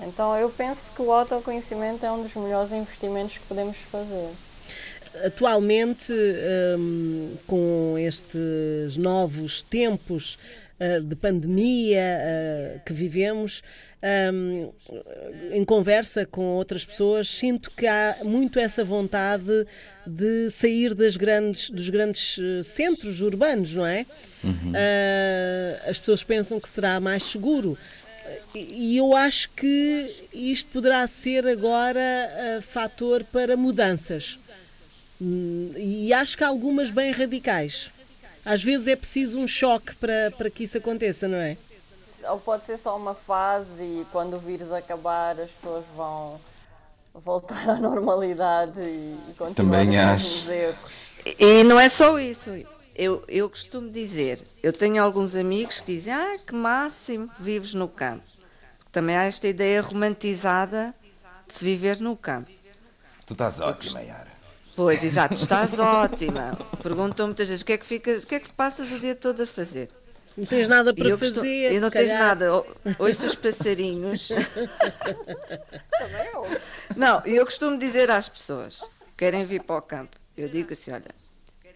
[0.00, 4.30] Então eu penso que o autoconhecimento é um dos melhores investimentos que podemos fazer.
[5.24, 6.12] atualmente,
[6.78, 10.38] um, com estes novos tempos
[10.80, 13.62] uh, de pandemia uh, que vivemos,
[14.32, 14.72] um,
[15.52, 19.66] em conversa com outras pessoas, sinto que há muito essa vontade
[20.06, 24.04] de sair das grandes, dos grandes centros urbanos, não é?
[24.42, 24.72] Uhum.
[24.72, 27.78] Uh, as pessoas pensam que será mais seguro.
[28.54, 34.38] E eu acho que isto poderá ser agora fator para mudanças.
[35.22, 37.91] Hum, e acho que algumas bem radicais.
[38.44, 41.56] Às vezes é preciso um choque para, para que isso aconteça, não é?
[42.28, 46.40] Ou pode ser só uma fase e quando o vírus acabar as pessoas vão
[47.14, 50.46] voltar à normalidade e, e continuar Também acho.
[51.38, 52.50] E não é só isso
[52.94, 57.88] eu, eu costumo dizer, eu tenho alguns amigos que dizem, ah, que máximo, vives no
[57.88, 58.24] campo.
[58.90, 60.94] Também há esta ideia romantizada
[61.46, 62.50] de se viver no campo.
[63.26, 64.31] Tu estás ótima, Yara.
[64.74, 66.56] Pois, exato, estás ótima.
[66.82, 69.14] Perguntam muitas vezes, o que é que, ficas, o que, é que passas o dia
[69.14, 69.88] todo a fazer?
[70.36, 71.34] Não tens nada para eu fazer.
[71.34, 72.52] Costumo, eu não tens nada.
[72.98, 74.28] Ouço os passarinhos.
[74.28, 76.46] Também eu.
[76.96, 78.82] Não, eu costumo dizer às pessoas,
[79.16, 80.16] querem vir para o campo.
[80.36, 81.10] Eu digo assim, olha,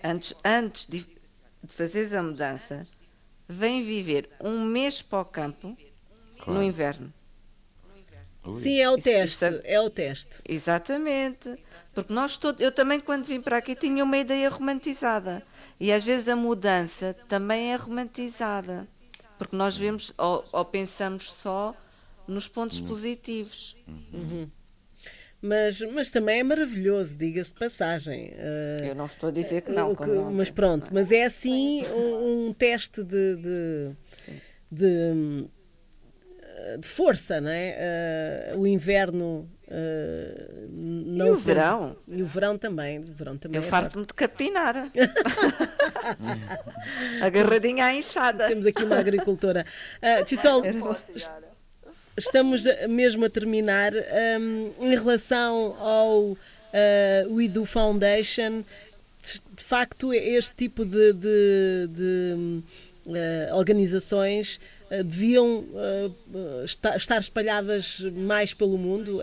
[0.03, 1.01] antes, antes de,
[1.63, 2.81] de fazeres a mudança,
[3.47, 5.77] vem viver um mês para o campo
[6.39, 6.59] claro.
[6.59, 7.13] no inverno.
[8.55, 9.61] Sim, é o isso, teste, isso é...
[9.65, 9.81] é...
[9.81, 10.39] o teste.
[10.49, 11.55] Exatamente.
[11.95, 15.43] Porque nós todos, eu também quando vim para aqui tinha uma ideia romantizada.
[15.81, 18.87] E às vezes a mudança também é romantizada.
[19.39, 21.75] Porque nós vemos ou, ou pensamos só
[22.27, 22.87] nos pontos uhum.
[22.87, 23.77] positivos.
[24.13, 24.51] Uhum
[25.41, 28.33] mas, mas também é maravilhoso, diga-se de passagem.
[28.87, 29.95] Eu não estou a dizer que não.
[29.95, 33.91] Que, mas pronto, mas é assim um, um teste de, de,
[34.73, 35.47] de,
[36.79, 38.53] de, força, não é?
[38.55, 39.49] Uh, o inverno.
[39.69, 41.97] Uh, não e o verão?
[42.09, 43.01] E o verão também.
[43.01, 44.75] O verão também Eu é farto-me de capinar.
[47.21, 48.49] Agarradinha à enxada.
[48.49, 49.67] Temos aqui uma agricultora.
[50.03, 50.63] Uh, Tissol,
[52.17, 53.93] estamos mesmo a terminar.
[54.41, 56.37] Um, em relação ao
[56.77, 58.63] uh, We Do Foundation,
[59.57, 62.63] de facto, este tipo de, de, de
[63.55, 65.65] organizações uh, deviam
[66.65, 69.21] estar, estar, espalhadas mais pelo mundo.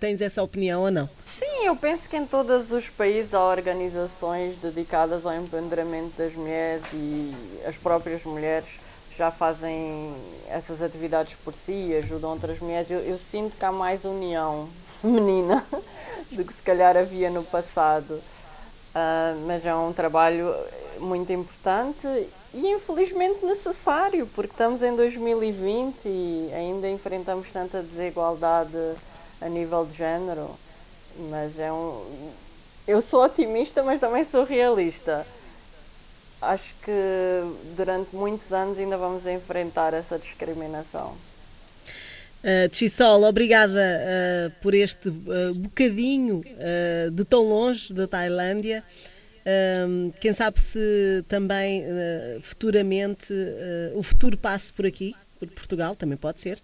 [0.00, 1.08] tens essa opinião ou não?
[1.38, 6.84] Sim, eu penso que em todos os países há organizações dedicadas ao empoderamento das mulheres
[6.92, 7.32] e
[7.66, 8.66] as próprias mulheres
[9.16, 10.14] já fazem
[10.48, 12.90] essas atividades por si, ajudam outras mulheres.
[12.90, 14.68] Eu, eu sinto que há mais união
[15.00, 15.64] feminina
[16.30, 18.20] do que se calhar havia no passado.
[18.94, 20.54] Uh, mas é um trabalho
[20.98, 22.06] muito importante
[22.52, 28.76] e infelizmente necessário, porque estamos em 2020 e ainda enfrentamos tanta desigualdade
[29.40, 30.50] a nível de género.
[31.30, 32.32] Mas é um.
[32.86, 35.26] Eu sou otimista, mas também sou realista
[36.44, 36.92] acho que
[37.76, 41.16] durante muitos anos ainda vamos enfrentar essa discriminação.
[42.44, 48.84] Uh, obrigada uh, por este uh, bocadinho uh, de tão longe da Tailândia.
[50.20, 51.84] Quem sabe se também
[52.40, 53.32] futuramente
[53.94, 56.58] o futuro passe por aqui, por Portugal, também pode ser.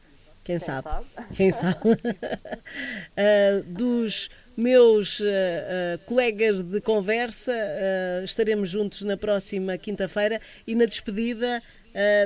[0.44, 0.88] Quem, Quem sabe?
[0.88, 1.06] sabe?
[1.36, 1.78] Quem sabe?
[3.68, 10.84] dos meus uh, uh, colegas de conversa, uh, estaremos juntos na próxima quinta-feira e na
[10.84, 11.62] despedida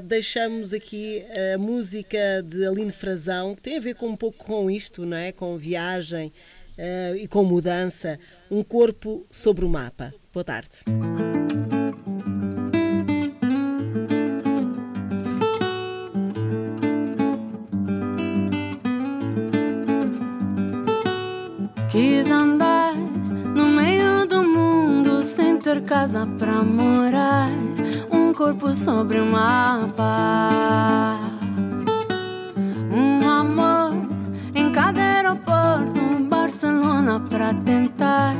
[0.04, 1.24] deixamos aqui
[1.54, 5.16] a música de Aline Frazão, que tem a ver com um pouco com isto, não
[5.16, 5.32] é?
[5.32, 6.30] Com viagem
[7.18, 8.18] e com mudança.
[8.50, 10.12] Um corpo sobre o mapa.
[10.34, 10.82] Boa tarde.
[21.88, 22.96] Quis andar
[23.54, 27.48] no meio do mundo sem ter casa pra morar.
[28.10, 31.16] Um corpo sobre o mapa.
[32.90, 33.94] Um amor
[34.52, 36.00] em cada aeroporto.
[36.28, 38.34] Barcelona pra tentar.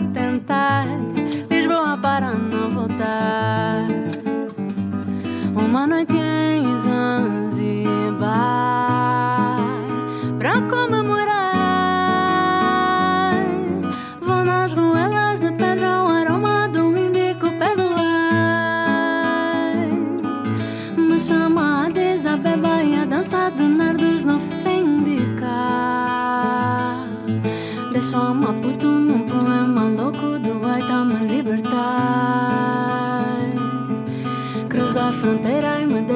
[0.00, 0.86] Tentar.
[1.50, 3.86] Lisboa para não voltar.
[5.56, 6.16] Uma noite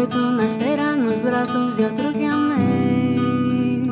[0.02, 3.86] deito na esteira nos braços de outro que amei.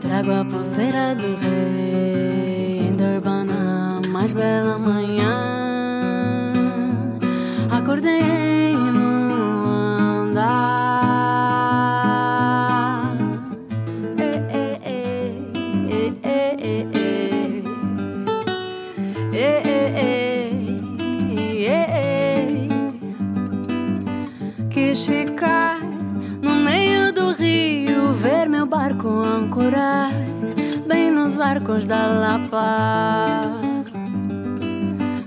[0.00, 6.52] Trago a pulseira do rei em Durbana, mais bela manhã.
[7.70, 8.37] Acordei
[31.68, 33.44] nos arcos da Lapa.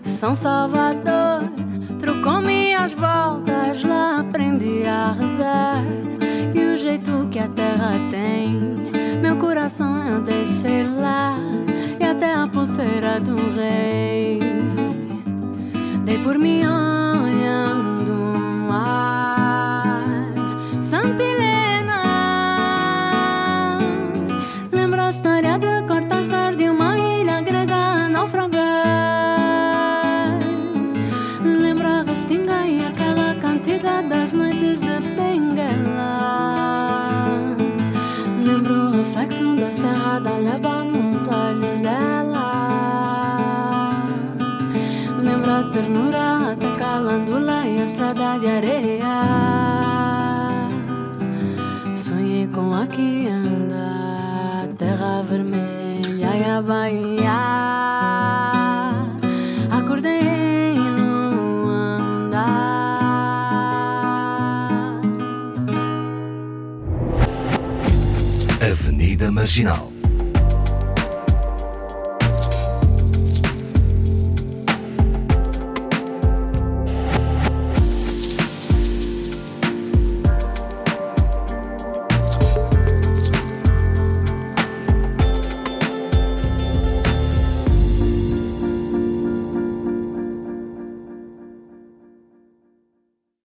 [0.04, 1.44] São Salvador
[2.00, 5.84] trocou-me as voltas, lá aprendi a rezar.
[6.54, 8.52] E o jeito que a terra tem,
[9.22, 11.38] meu coração eu deixei lá,
[12.00, 14.40] e até a pulseira do rei.
[16.04, 20.04] Dei por mim olhando o mar,
[20.82, 21.24] Santa
[34.32, 36.18] das noites de Benguela.
[38.44, 42.52] Lembro o reflexo da serra da leva nos olhos dela.
[45.20, 49.22] Lembro a ternura, a calandula e a estrada de areia.
[51.96, 58.61] Sonhei com a que anda, terra vermelha e a Bahia.
[69.22, 69.91] Avenida Marginal